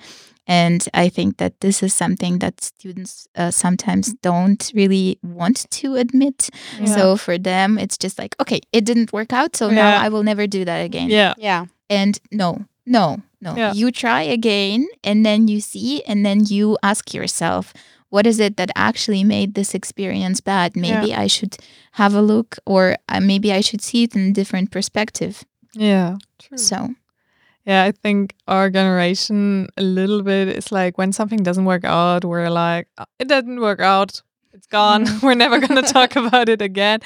And 0.49 0.81
I 0.95 1.09
think 1.09 1.37
that 1.37 1.53
this 1.59 1.83
is 1.83 1.93
something 1.93 2.39
that 2.39 2.59
students 2.61 3.27
uh, 3.35 3.51
sometimes 3.51 4.13
don't 4.23 4.71
really 4.73 5.19
want 5.21 5.69
to 5.69 5.95
admit. 5.95 6.49
Yeah. 6.79 6.85
So 6.95 7.17
for 7.17 7.37
them, 7.37 7.77
it's 7.77 7.97
just 7.97 8.17
like, 8.17 8.35
okay, 8.41 8.59
it 8.73 8.83
didn't 8.83 9.13
work 9.13 9.31
out. 9.31 9.55
So 9.55 9.69
now 9.69 10.01
I 10.05 10.09
will 10.09 10.23
never 10.23 10.47
do 10.47 10.65
that 10.65 10.79
again. 10.83 11.09
yeah. 11.09 11.33
Yeah. 11.37 11.65
And 11.89 12.19
no, 12.31 12.65
no, 12.85 13.21
no. 13.41 13.55
Yeah. 13.55 13.73
You 13.73 13.91
try 13.91 14.21
again 14.23 14.87
and 15.03 15.23
then 15.25 15.47
you 15.47 15.59
see, 15.61 16.01
and 16.07 16.25
then 16.25 16.45
you 16.45 16.77
ask 16.81 17.13
yourself, 17.13 17.73
what 18.09 18.25
is 18.25 18.39
it 18.39 18.57
that 18.57 18.71
actually 18.75 19.23
made 19.23 19.53
this 19.53 19.75
experience 19.75 20.41
bad? 20.41 20.75
Maybe 20.75 21.13
I 21.13 21.27
should 21.27 21.57
have 21.91 22.15
a 22.15 22.21
look, 22.21 22.57
or 22.65 22.95
uh, 23.07 23.19
maybe 23.21 23.53
I 23.53 23.61
should 23.61 23.81
see 23.81 24.01
it 24.03 24.15
in 24.15 24.29
a 24.29 24.33
different 24.33 24.71
perspective. 24.71 25.43
Yeah. 25.73 26.17
True. 26.39 26.57
So, 26.57 26.95
Yeah, 27.69 27.83
I 27.83 27.91
think 27.91 28.33
our 28.47 28.71
generation 28.71 29.67
a 29.77 29.83
little 29.83 30.23
bit 30.23 30.47
is 30.47 30.71
like 30.71 30.97
when 30.97 31.11
something 31.11 31.43
doesn't 31.43 31.65
work 31.65 31.85
out, 31.85 32.25
we're 32.25 32.49
like, 32.49 32.87
"Oh, 32.97 33.05
it 33.19 33.27
didn't 33.27 33.61
work 33.61 33.79
out. 33.79 34.23
It's 34.53 34.65
gone. 34.65 35.05
Mm. 35.05 35.21
we're 35.23 35.35
never 35.35 35.59
going 35.59 35.79
to 35.83 35.93
talk 35.93 36.15
about 36.15 36.49
it 36.49 36.63
again. 36.63 37.01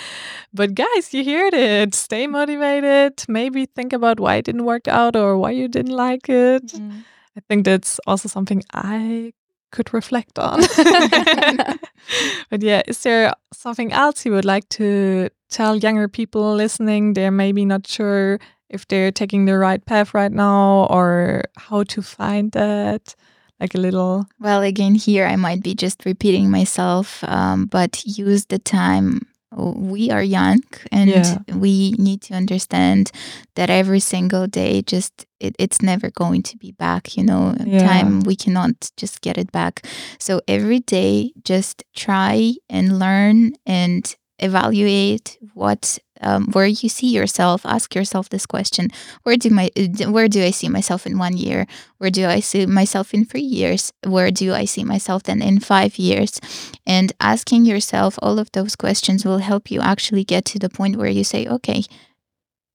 But 0.53 0.73
guys, 0.73 1.13
you 1.13 1.25
heard 1.25 1.53
it. 1.53 1.93
Stay 1.93 2.27
motivated. 2.27 3.25
Maybe 3.27 3.65
think 3.65 3.91
about 3.91 4.21
why 4.21 4.35
it 4.35 4.45
didn't 4.45 4.63
work 4.63 4.87
out 4.87 5.17
or 5.17 5.37
why 5.37 5.51
you 5.51 5.67
didn't 5.67 5.97
like 5.97 6.29
it. 6.29 6.67
Mm. 6.67 7.03
I 7.35 7.41
think 7.49 7.65
that's 7.65 7.99
also 8.07 8.29
something 8.29 8.63
I 8.73 9.33
could 9.73 9.93
reflect 9.93 10.39
on. 10.39 10.61
but 12.49 12.61
yeah, 12.63 12.83
is 12.87 13.03
there 13.03 13.33
something 13.51 13.91
else 13.91 14.25
you 14.25 14.31
would 14.31 14.45
like 14.45 14.69
to 14.79 15.27
tell 15.49 15.75
younger 15.75 16.07
people 16.07 16.55
listening? 16.55 17.15
They're 17.15 17.31
maybe 17.31 17.65
not 17.65 17.85
sure 17.85 18.39
if 18.73 18.87
they're 18.87 19.11
taking 19.11 19.45
the 19.45 19.57
right 19.57 19.83
path 19.85 20.13
right 20.13 20.31
now 20.31 20.87
or 20.89 21.43
how 21.57 21.83
to 21.83 22.01
find 22.01 22.51
that. 22.51 23.15
Like 23.59 23.75
a 23.75 23.77
little, 23.77 24.25
well, 24.41 24.61
again, 24.61 24.95
here 24.95 25.25
I 25.25 25.37
might 25.37 25.63
be 25.63 25.73
just 25.73 26.05
repeating 26.05 26.49
myself, 26.51 27.23
um, 27.23 27.65
but 27.67 28.03
use 28.05 28.47
the 28.47 28.59
time. 28.59 29.21
We 29.55 30.09
are 30.11 30.23
young 30.23 30.63
and 30.91 31.07
Yeah. 31.09 31.37
we 31.55 31.91
need 31.97 32.21
to 32.23 32.33
understand 32.33 33.11
that 33.55 33.69
every 33.69 33.99
single 34.01 34.47
day, 34.47 34.81
just 34.81 35.25
it, 35.39 35.55
it's 35.59 35.81
never 35.81 36.09
going 36.11 36.41
to 36.43 36.57
be 36.57 36.71
back, 36.71 37.15
you 37.15 37.23
know, 37.23 37.55
Yeah. 37.65 37.77
time 37.77 38.21
we 38.25 38.35
cannot 38.35 38.89
just 38.97 39.21
get 39.21 39.37
it 39.37 39.51
back. 39.51 39.85
So 40.19 40.41
every 40.47 40.79
day, 40.79 41.31
just 41.45 41.83
try 41.95 42.55
and 42.69 42.99
learn 42.99 43.53
and 43.65 44.03
evaluate 44.39 45.37
what 45.53 45.99
um, 46.23 46.47
where 46.51 46.65
you 46.65 46.89
see 46.89 47.07
yourself 47.07 47.65
ask 47.65 47.95
yourself 47.95 48.29
this 48.29 48.45
question 48.45 48.89
where 49.23 49.37
do 49.37 49.49
my 49.49 49.69
where 50.07 50.27
do 50.27 50.43
i 50.43 50.51
see 50.51 50.69
myself 50.69 51.05
in 51.05 51.17
one 51.17 51.37
year? 51.37 51.67
Where 51.97 52.11
do 52.11 52.25
i 52.25 52.39
see 52.39 52.65
myself 52.65 53.13
in 53.13 53.25
three 53.25 53.41
years? 53.41 53.91
Where 54.05 54.31
do 54.31 54.53
i 54.53 54.65
see 54.65 54.83
myself 54.83 55.23
then 55.23 55.41
in 55.41 55.59
five 55.59 55.97
years? 55.97 56.39
And 56.85 57.13
asking 57.19 57.65
yourself 57.65 58.17
all 58.21 58.39
of 58.39 58.51
those 58.51 58.75
questions 58.75 59.25
will 59.25 59.39
help 59.39 59.71
you 59.71 59.81
actually 59.81 60.23
get 60.23 60.45
to 60.45 60.59
the 60.59 60.69
point 60.69 60.97
where 60.97 61.09
you 61.09 61.23
say 61.23 61.47
okay 61.47 61.83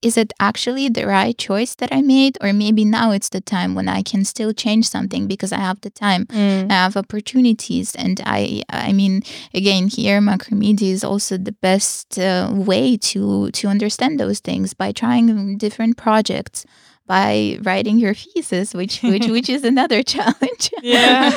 is 0.02 0.16
it 0.16 0.32
actually 0.38 0.88
the 0.88 1.06
right 1.06 1.36
choice 1.36 1.74
that 1.76 1.92
i 1.92 2.00
made? 2.02 2.38
Or 2.40 2.52
maybe 2.52 2.84
now 2.84 3.10
it's 3.10 3.28
the 3.28 3.40
time 3.40 3.74
when 3.74 3.88
i 3.88 4.02
can 4.02 4.24
still 4.24 4.52
change 4.52 4.88
something 4.88 5.26
because 5.26 5.52
i 5.52 5.58
have 5.58 5.80
the 5.80 5.90
time. 5.90 6.26
Mm. 6.26 6.70
I 6.70 6.74
have 6.74 6.96
opportunities. 6.96 7.94
And 7.94 8.20
i 8.24 8.62
i 8.68 8.92
mean 8.92 9.22
again 9.54 9.88
here 9.88 10.20
macromedia 10.20 10.90
is 10.90 11.04
also 11.04 11.36
the 11.36 11.52
best 11.52 12.18
uh, 12.18 12.50
way 12.52 12.96
to 12.96 13.50
to 13.50 13.68
understand 13.68 14.18
those 14.20 14.40
things 14.40 14.74
by 14.74 14.92
trying 14.92 15.58
different 15.58 15.96
projects 15.96 16.64
by 17.08 17.58
writing 17.62 17.98
your 17.98 18.14
thesis 18.14 18.74
which 18.74 19.00
which 19.02 19.26
which 19.36 19.48
is 19.48 19.64
another 19.64 20.02
challenge 20.04 20.70
Yeah. 20.82 21.32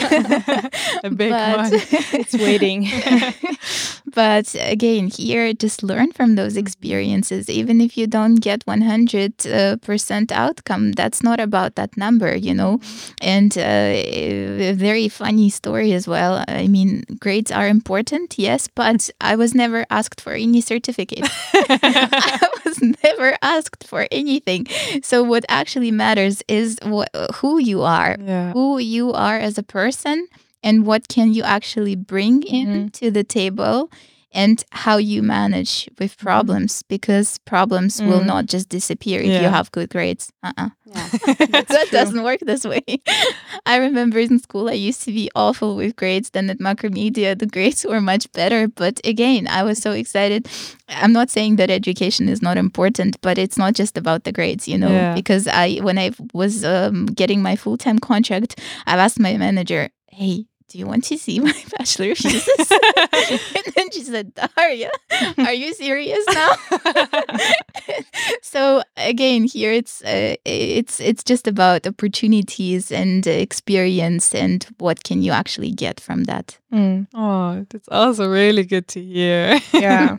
A 1.03 1.09
big 1.09 1.31
one. 1.31 1.71
It's 2.21 2.33
waiting. 2.47 2.87
but 4.13 4.53
again 4.59 5.07
here 5.07 5.53
just 5.53 5.81
learn 5.83 6.11
from 6.11 6.35
those 6.35 6.57
experiences 6.57 7.49
even 7.49 7.79
if 7.81 7.97
you 7.97 8.05
don't 8.07 8.35
get 8.41 8.63
100 8.67 9.47
uh, 9.47 9.77
percent 9.77 10.31
outcome 10.31 10.91
that's 10.91 11.23
not 11.23 11.39
about 11.39 11.75
that 11.75 11.95
number 11.97 12.35
you 12.35 12.53
know 12.53 12.79
and 13.21 13.57
uh, 13.57 13.61
a 13.61 14.73
very 14.75 15.07
funny 15.07 15.49
story 15.49 15.93
as 15.93 16.07
well 16.07 16.43
i 16.47 16.67
mean 16.67 17.03
grades 17.19 17.51
are 17.51 17.67
important 17.67 18.37
yes 18.37 18.67
but 18.67 19.09
i 19.21 19.35
was 19.35 19.55
never 19.55 19.85
asked 19.89 20.19
for 20.19 20.33
any 20.33 20.59
certificate 20.61 21.25
never 23.03 23.37
asked 23.41 23.83
for 23.85 24.07
anything 24.11 24.67
so 25.03 25.23
what 25.23 25.45
actually 25.49 25.91
matters 25.91 26.43
is 26.47 26.77
wh- 26.83 27.05
who 27.35 27.59
you 27.59 27.81
are 27.81 28.17
yeah. 28.19 28.51
who 28.53 28.77
you 28.77 29.11
are 29.13 29.37
as 29.37 29.57
a 29.57 29.63
person 29.63 30.27
and 30.63 30.85
what 30.85 31.07
can 31.07 31.33
you 31.33 31.43
actually 31.43 31.95
bring 31.95 32.43
in 32.43 32.67
mm-hmm. 32.67 32.87
to 32.89 33.11
the 33.11 33.23
table 33.23 33.89
and 34.33 34.63
how 34.71 34.97
you 34.97 35.21
manage 35.21 35.89
with 35.99 36.17
problems 36.17 36.83
because 36.83 37.37
problems 37.39 38.01
will 38.01 38.21
Mm. 38.21 38.25
not 38.27 38.45
just 38.45 38.69
disappear 38.69 39.19
if 39.19 39.41
you 39.41 39.49
have 39.49 39.71
good 39.71 39.89
grades. 39.89 40.31
Uh-uh. 40.41 40.69
Yeah. 40.85 41.07
that 41.51 41.67
true. 41.67 41.91
doesn't 41.91 42.23
work 42.23 42.39
this 42.41 42.63
way. 42.65 42.83
I 43.65 43.77
remember 43.77 44.19
in 44.19 44.39
school 44.39 44.69
I 44.69 44.73
used 44.73 45.03
to 45.03 45.11
be 45.11 45.29
awful 45.35 45.75
with 45.75 45.95
grades. 45.95 46.29
Then 46.29 46.49
at 46.49 46.59
Macromedia 46.59 47.37
the 47.37 47.45
grades 47.45 47.85
were 47.89 48.01
much 48.01 48.31
better. 48.31 48.67
But 48.67 48.99
again, 49.03 49.47
I 49.47 49.63
was 49.63 49.79
so 49.79 49.91
excited. 49.91 50.47
I'm 50.87 51.13
not 51.13 51.29
saying 51.29 51.57
that 51.57 51.69
education 51.69 52.29
is 52.29 52.41
not 52.41 52.57
important, 52.57 53.19
but 53.21 53.37
it's 53.37 53.57
not 53.57 53.73
just 53.73 53.97
about 53.97 54.23
the 54.23 54.31
grades, 54.31 54.67
you 54.67 54.77
know. 54.77 54.89
Yeah. 54.91 55.13
Because 55.15 55.47
I 55.47 55.79
when 55.81 55.97
I 55.97 56.11
was 56.33 56.63
um, 56.63 57.05
getting 57.07 57.41
my 57.41 57.55
full 57.55 57.77
time 57.77 57.99
contract, 57.99 58.59
I've 58.87 58.99
asked 58.99 59.19
my 59.19 59.35
manager, 59.37 59.89
"Hey." 60.07 60.45
Do 60.71 60.77
you 60.77 60.87
want 60.87 61.03
to 61.05 61.17
see 61.17 61.41
my 61.41 61.51
bachelor 61.77 62.15
thesis? 62.15 62.71
and 62.71 63.73
then 63.75 63.91
she 63.91 64.03
said, 64.03 64.33
Daria, 64.33 64.89
are 65.39 65.53
you 65.53 65.73
serious 65.73 66.23
now? 66.33 66.51
so 68.41 68.81
again, 68.95 69.43
here 69.43 69.73
it's 69.73 70.01
uh, 70.03 70.37
it's 70.45 71.01
it's 71.01 71.25
just 71.25 71.45
about 71.45 71.85
opportunities 71.85 72.89
and 72.89 73.27
experience 73.27 74.33
and 74.33 74.65
what 74.77 75.03
can 75.03 75.21
you 75.21 75.33
actually 75.33 75.71
get 75.71 75.99
from 75.99 76.23
that. 76.23 76.57
Mm. 76.71 77.07
Oh, 77.13 77.65
that's 77.69 77.89
also 77.89 78.29
really 78.29 78.63
good 78.63 78.87
to 78.89 79.03
hear. 79.03 79.59
Yeah. 79.73 80.15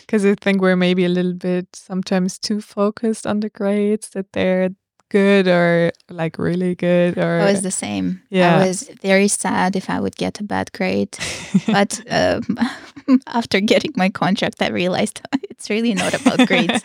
Because 0.00 0.26
I 0.26 0.34
think 0.34 0.60
we're 0.60 0.76
maybe 0.76 1.06
a 1.06 1.08
little 1.08 1.32
bit 1.32 1.74
sometimes 1.74 2.38
too 2.38 2.60
focused 2.60 3.26
on 3.26 3.40
the 3.40 3.48
grades 3.48 4.10
that 4.10 4.34
they're 4.34 4.70
good 5.10 5.48
or 5.48 5.92
like 6.10 6.38
really 6.38 6.74
good 6.74 7.18
or 7.18 7.40
I 7.40 7.52
was 7.52 7.62
the 7.62 7.70
same. 7.70 8.22
Yeah. 8.30 8.56
I 8.56 8.66
was 8.66 8.90
very 9.02 9.28
sad 9.28 9.76
if 9.76 9.88
I 9.88 10.00
would 10.00 10.16
get 10.16 10.40
a 10.40 10.44
bad 10.44 10.72
grade, 10.72 11.16
but 11.66 12.00
um, 12.10 12.58
after 13.26 13.60
getting 13.60 13.92
my 13.96 14.10
contract, 14.10 14.62
I 14.62 14.68
realized 14.68 15.20
it's 15.50 15.70
really 15.70 15.94
not 15.94 16.14
about 16.14 16.46
grades. 16.46 16.82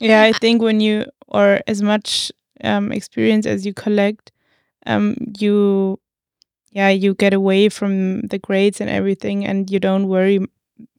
Yeah 0.00 0.22
i 0.22 0.32
think 0.32 0.62
when 0.62 0.80
you 0.80 1.04
or 1.28 1.60
as 1.66 1.82
much 1.82 2.32
um, 2.64 2.92
experience 2.92 3.46
as 3.46 3.64
you 3.64 3.74
collect 3.74 4.32
um, 4.86 5.16
you 5.38 5.98
yeah 6.72 6.88
you 6.88 7.14
get 7.14 7.32
away 7.34 7.68
from 7.68 8.22
the 8.22 8.38
grades 8.38 8.80
and 8.80 8.90
everything 8.90 9.44
and 9.44 9.70
you 9.70 9.78
don't 9.78 10.08
worry 10.08 10.40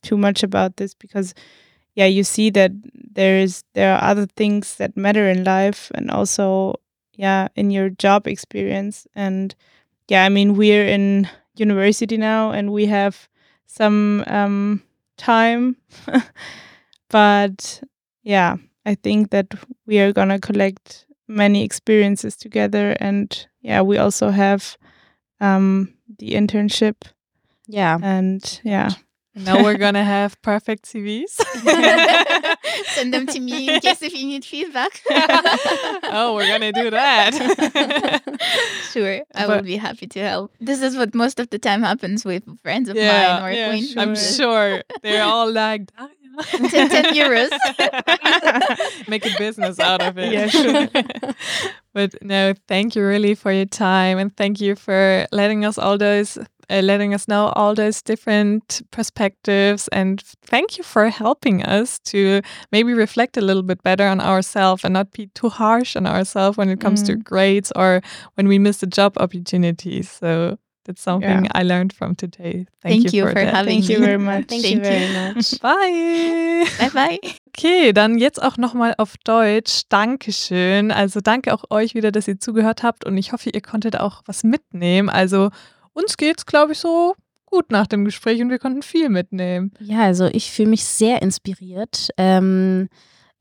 too 0.03 0.17
much 0.17 0.43
about 0.43 0.77
this 0.77 0.93
because 0.93 1.33
yeah 1.95 2.05
you 2.05 2.23
see 2.23 2.49
that 2.51 2.71
there 2.93 3.37
is 3.39 3.63
there 3.73 3.93
are 3.95 4.03
other 4.03 4.25
things 4.37 4.75
that 4.75 4.95
matter 4.97 5.29
in 5.29 5.43
life 5.43 5.91
and 5.95 6.09
also 6.11 6.75
yeah 7.15 7.47
in 7.55 7.71
your 7.71 7.89
job 7.89 8.27
experience. 8.27 9.07
And 9.15 9.55
yeah 10.09 10.25
i 10.25 10.29
mean 10.29 10.55
we're 10.55 10.85
in 10.87 11.29
university 11.55 12.17
now 12.17 12.51
and 12.51 12.71
we 12.71 12.87
have 12.87 13.29
some 13.67 14.23
um 14.27 14.81
time. 15.17 15.77
But 17.09 17.81
yeah 18.23 18.57
i 18.85 18.95
think 18.95 19.31
that 19.31 19.47
we 19.85 19.99
are 19.99 20.13
going 20.13 20.29
to 20.29 20.39
collect 20.39 21.05
many 21.27 21.63
experiences 21.63 22.35
together 22.35 22.95
and 22.99 23.47
yeah 23.61 23.81
we 23.81 23.97
also 23.97 24.29
have 24.29 24.77
um 25.41 25.93
the 26.19 26.31
internship. 26.31 26.95
Yeah. 27.67 27.99
and 28.01 28.61
yeah 28.63 28.91
now 29.35 29.63
we're 29.63 29.77
gonna 29.77 30.03
have 30.03 30.41
perfect 30.41 30.85
CVs. 30.85 31.39
Send 32.95 33.13
them 33.13 33.25
to 33.27 33.39
me 33.39 33.69
in 33.69 33.79
case 33.85 34.01
if 34.01 34.13
you 34.13 34.25
need 34.27 34.43
feedback. 34.45 35.01
oh, 35.09 36.33
we're 36.35 36.47
gonna 36.47 36.71
do 36.73 36.89
that. 36.89 37.33
sure, 38.91 39.21
I 39.35 39.47
But- 39.47 39.57
will 39.57 39.63
be 39.63 39.77
happy 39.77 40.07
to 40.07 40.19
help. 40.19 40.51
This 40.59 40.81
is 40.81 40.95
what 40.97 41.13
most 41.15 41.39
of 41.39 41.49
the 41.49 41.59
time 41.59 41.83
happens 41.83 42.25
with 42.25 42.43
friends 42.63 42.89
of 42.89 42.95
Yeah, 42.95 43.39
mine 43.39 43.43
or 43.43 43.51
yeah, 43.55 43.65
acquaintances. 43.67 43.97
I'm 43.97 44.15
sure 44.15 44.83
they're 45.01 45.23
all 45.23 45.51
like, 45.51 45.89
Ten- 46.69 46.89
10 46.89 47.05
euros. 47.15 47.49
Make 49.09 49.25
a 49.25 49.31
business 49.37 49.77
out 49.79 50.01
of 50.01 50.17
it. 50.17 50.31
Yeah, 50.31 50.47
sure. 50.47 50.87
but 51.93 52.15
no, 52.23 52.53
thank 52.67 52.95
you 52.95 53.03
really 53.03 53.35
for 53.35 53.51
your 53.51 53.65
time 53.65 54.17
and 54.17 54.35
thank 54.37 54.61
you 54.61 54.75
for 54.75 55.27
letting 55.33 55.65
us 55.65 55.77
all 55.77 55.97
those. 55.97 56.37
Uh, 56.71 56.81
letting 56.83 57.13
us 57.15 57.25
know 57.27 57.47
all 57.55 57.73
those 57.73 58.03
different 58.03 58.81
perspectives 58.91 59.87
and 59.91 60.21
thank 60.45 60.77
you 60.77 60.83
for 60.83 61.09
helping 61.09 61.63
us 61.63 61.97
to 61.99 62.41
maybe 62.71 62.93
reflect 62.93 63.37
a 63.37 63.41
little 63.41 63.63
bit 63.63 63.81
better 63.81 64.07
on 64.07 64.21
ourselves 64.21 64.83
and 64.85 64.93
not 64.93 65.11
be 65.11 65.27
too 65.33 65.49
harsh 65.49 65.95
on 65.95 66.05
ourselves 66.05 66.57
when 66.57 66.69
it 66.69 66.79
comes 66.79 67.01
to 67.03 67.13
Mm. 67.13 67.23
grades 67.23 67.71
or 67.75 68.01
when 68.35 68.47
we 68.47 68.59
miss 68.59 68.83
a 68.83 68.87
job 68.87 69.17
opportunity. 69.17 70.03
so 70.03 70.57
that's 70.85 71.01
something 71.01 71.45
Yeah. 71.45 71.51
I 71.59 71.63
learned 71.63 71.91
from 71.93 72.15
today. 72.15 72.65
Thank, 72.83 73.01
Thank 73.03 73.13
you 73.13 73.25
for 73.27 73.33
that. 73.33 73.53
having 73.53 73.81
thank 73.81 73.89
you 73.91 73.99
very 73.99 74.17
much 74.19 74.45
Thank, 74.47 74.61
Thank 74.63 74.75
you 74.75 74.83
very 74.83 75.33
much. 75.33 75.59
Bye. 75.61 76.65
Bye 76.79 76.89
bye. 76.93 77.19
Okay, 77.59 77.91
dann 77.91 78.17
jetzt 78.19 78.41
auch 78.41 78.55
nochmal 78.57 78.93
auf 78.97 79.15
Deutsch. 79.25 79.81
Dankeschön. 79.89 80.91
Also 80.91 81.19
danke 81.19 81.53
auch 81.53 81.65
euch 81.71 81.93
wieder, 81.93 82.11
dass 82.11 82.27
ihr 82.27 82.39
zugehört 82.39 82.83
habt 82.83 83.03
und 83.05 83.17
ich 83.17 83.33
hoffe, 83.33 83.49
ihr 83.49 83.59
konntet 83.61 83.99
auch 83.99 84.21
was 84.25 84.43
mitnehmen. 84.43 85.09
Also 85.09 85.49
uns 85.93 86.17
geht's, 86.17 86.45
glaube 86.45 86.73
ich, 86.73 86.79
so 86.79 87.15
gut 87.45 87.71
nach 87.71 87.87
dem 87.87 88.05
Gespräch 88.05 88.41
und 88.41 88.49
wir 88.49 88.59
konnten 88.59 88.81
viel 88.81 89.09
mitnehmen. 89.09 89.71
Ja, 89.79 90.03
also 90.03 90.27
ich 90.27 90.51
fühle 90.51 90.69
mich 90.69 90.85
sehr 90.85 91.21
inspiriert. 91.21 92.09
Ähm, 92.17 92.89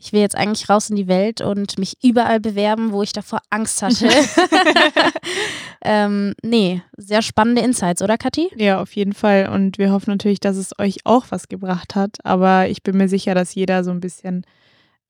ich 0.01 0.13
will 0.13 0.21
jetzt 0.21 0.37
eigentlich 0.37 0.69
raus 0.69 0.91
in 0.91 0.97
die 0.97 1.09
Welt 1.09 1.41
und 1.41 1.77
mich 1.79 1.95
überall 2.03 2.39
bewerben, 2.39 2.93
wo 2.93 3.03
ich 3.03 3.13
davor 3.13 3.41
Angst 3.51 3.83
hatte. 3.83 4.09
ähm, 5.85 6.35
nee, 6.43 6.83
sehr 6.97 7.21
spannende 7.21 7.63
Insights, 7.63 8.01
oder 8.01 8.17
Kathi? 8.17 8.49
Ja, 8.57 8.81
auf 8.81 8.95
jeden 8.95 9.13
Fall. 9.13 9.49
Und 9.53 9.77
wir 9.77 9.91
hoffen 9.91 10.11
natürlich, 10.11 10.39
dass 10.39 10.57
es 10.57 10.79
euch 10.79 10.99
auch 11.05 11.27
was 11.31 11.49
gebracht 11.49 11.97
hat. 11.97 12.25
Aber 12.25 12.69
ich 12.69 12.85
bin 12.85 12.97
mir 12.97 13.09
sicher, 13.09 13.35
dass 13.35 13.57
jeder 13.57 13.83
so 13.83 13.91
ein 13.91 14.01
bisschen 14.01 14.47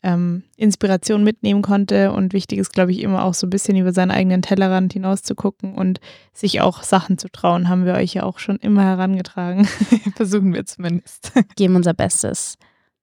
ähm, 0.02 0.44
Inspiration 0.56 1.24
mitnehmen 1.24 1.62
konnte. 1.62 2.12
Und 2.12 2.32
wichtig 2.32 2.58
ist, 2.58 2.72
glaube 2.72 2.92
ich, 2.92 3.00
immer 3.00 3.24
auch 3.24 3.34
so 3.34 3.46
ein 3.46 3.50
bisschen 3.50 3.76
über 3.76 3.92
seinen 3.92 4.10
eigenen 4.10 4.42
Tellerrand 4.42 4.92
hinaus 4.92 5.22
zu 5.22 5.34
gucken 5.34 5.74
und 5.74 6.00
sich 6.32 6.60
auch 6.60 6.82
Sachen 6.82 7.18
zu 7.18 7.28
trauen, 7.28 7.68
haben 7.68 7.84
wir 7.84 7.94
euch 7.94 8.14
ja 8.14 8.22
auch 8.22 8.38
schon 8.38 8.56
immer 8.56 8.84
herangetragen. 8.84 9.64
Versuchen 10.16 10.54
wir 10.54 10.64
zumindest. 10.66 11.32
Geben 11.56 11.76
unser 11.76 11.94
Bestes. 11.94 12.56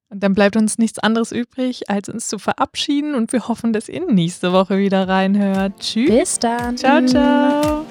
Und 0.08 0.22
dann 0.22 0.34
bleibt 0.34 0.56
uns 0.56 0.78
nichts 0.78 1.00
anderes 1.00 1.32
übrig, 1.32 1.90
als 1.90 2.08
uns 2.08 2.28
zu 2.28 2.38
verabschieden 2.38 3.14
und 3.14 3.32
wir 3.32 3.48
hoffen, 3.48 3.72
dass 3.72 3.88
ihr 3.88 4.06
nächste 4.06 4.52
Woche 4.52 4.78
wieder 4.78 5.08
reinhört. 5.08 5.80
Tschüss. 5.80 6.08
Bis 6.08 6.38
dann. 6.38 6.76
Ciao, 6.76 7.04
ciao. 7.04 7.84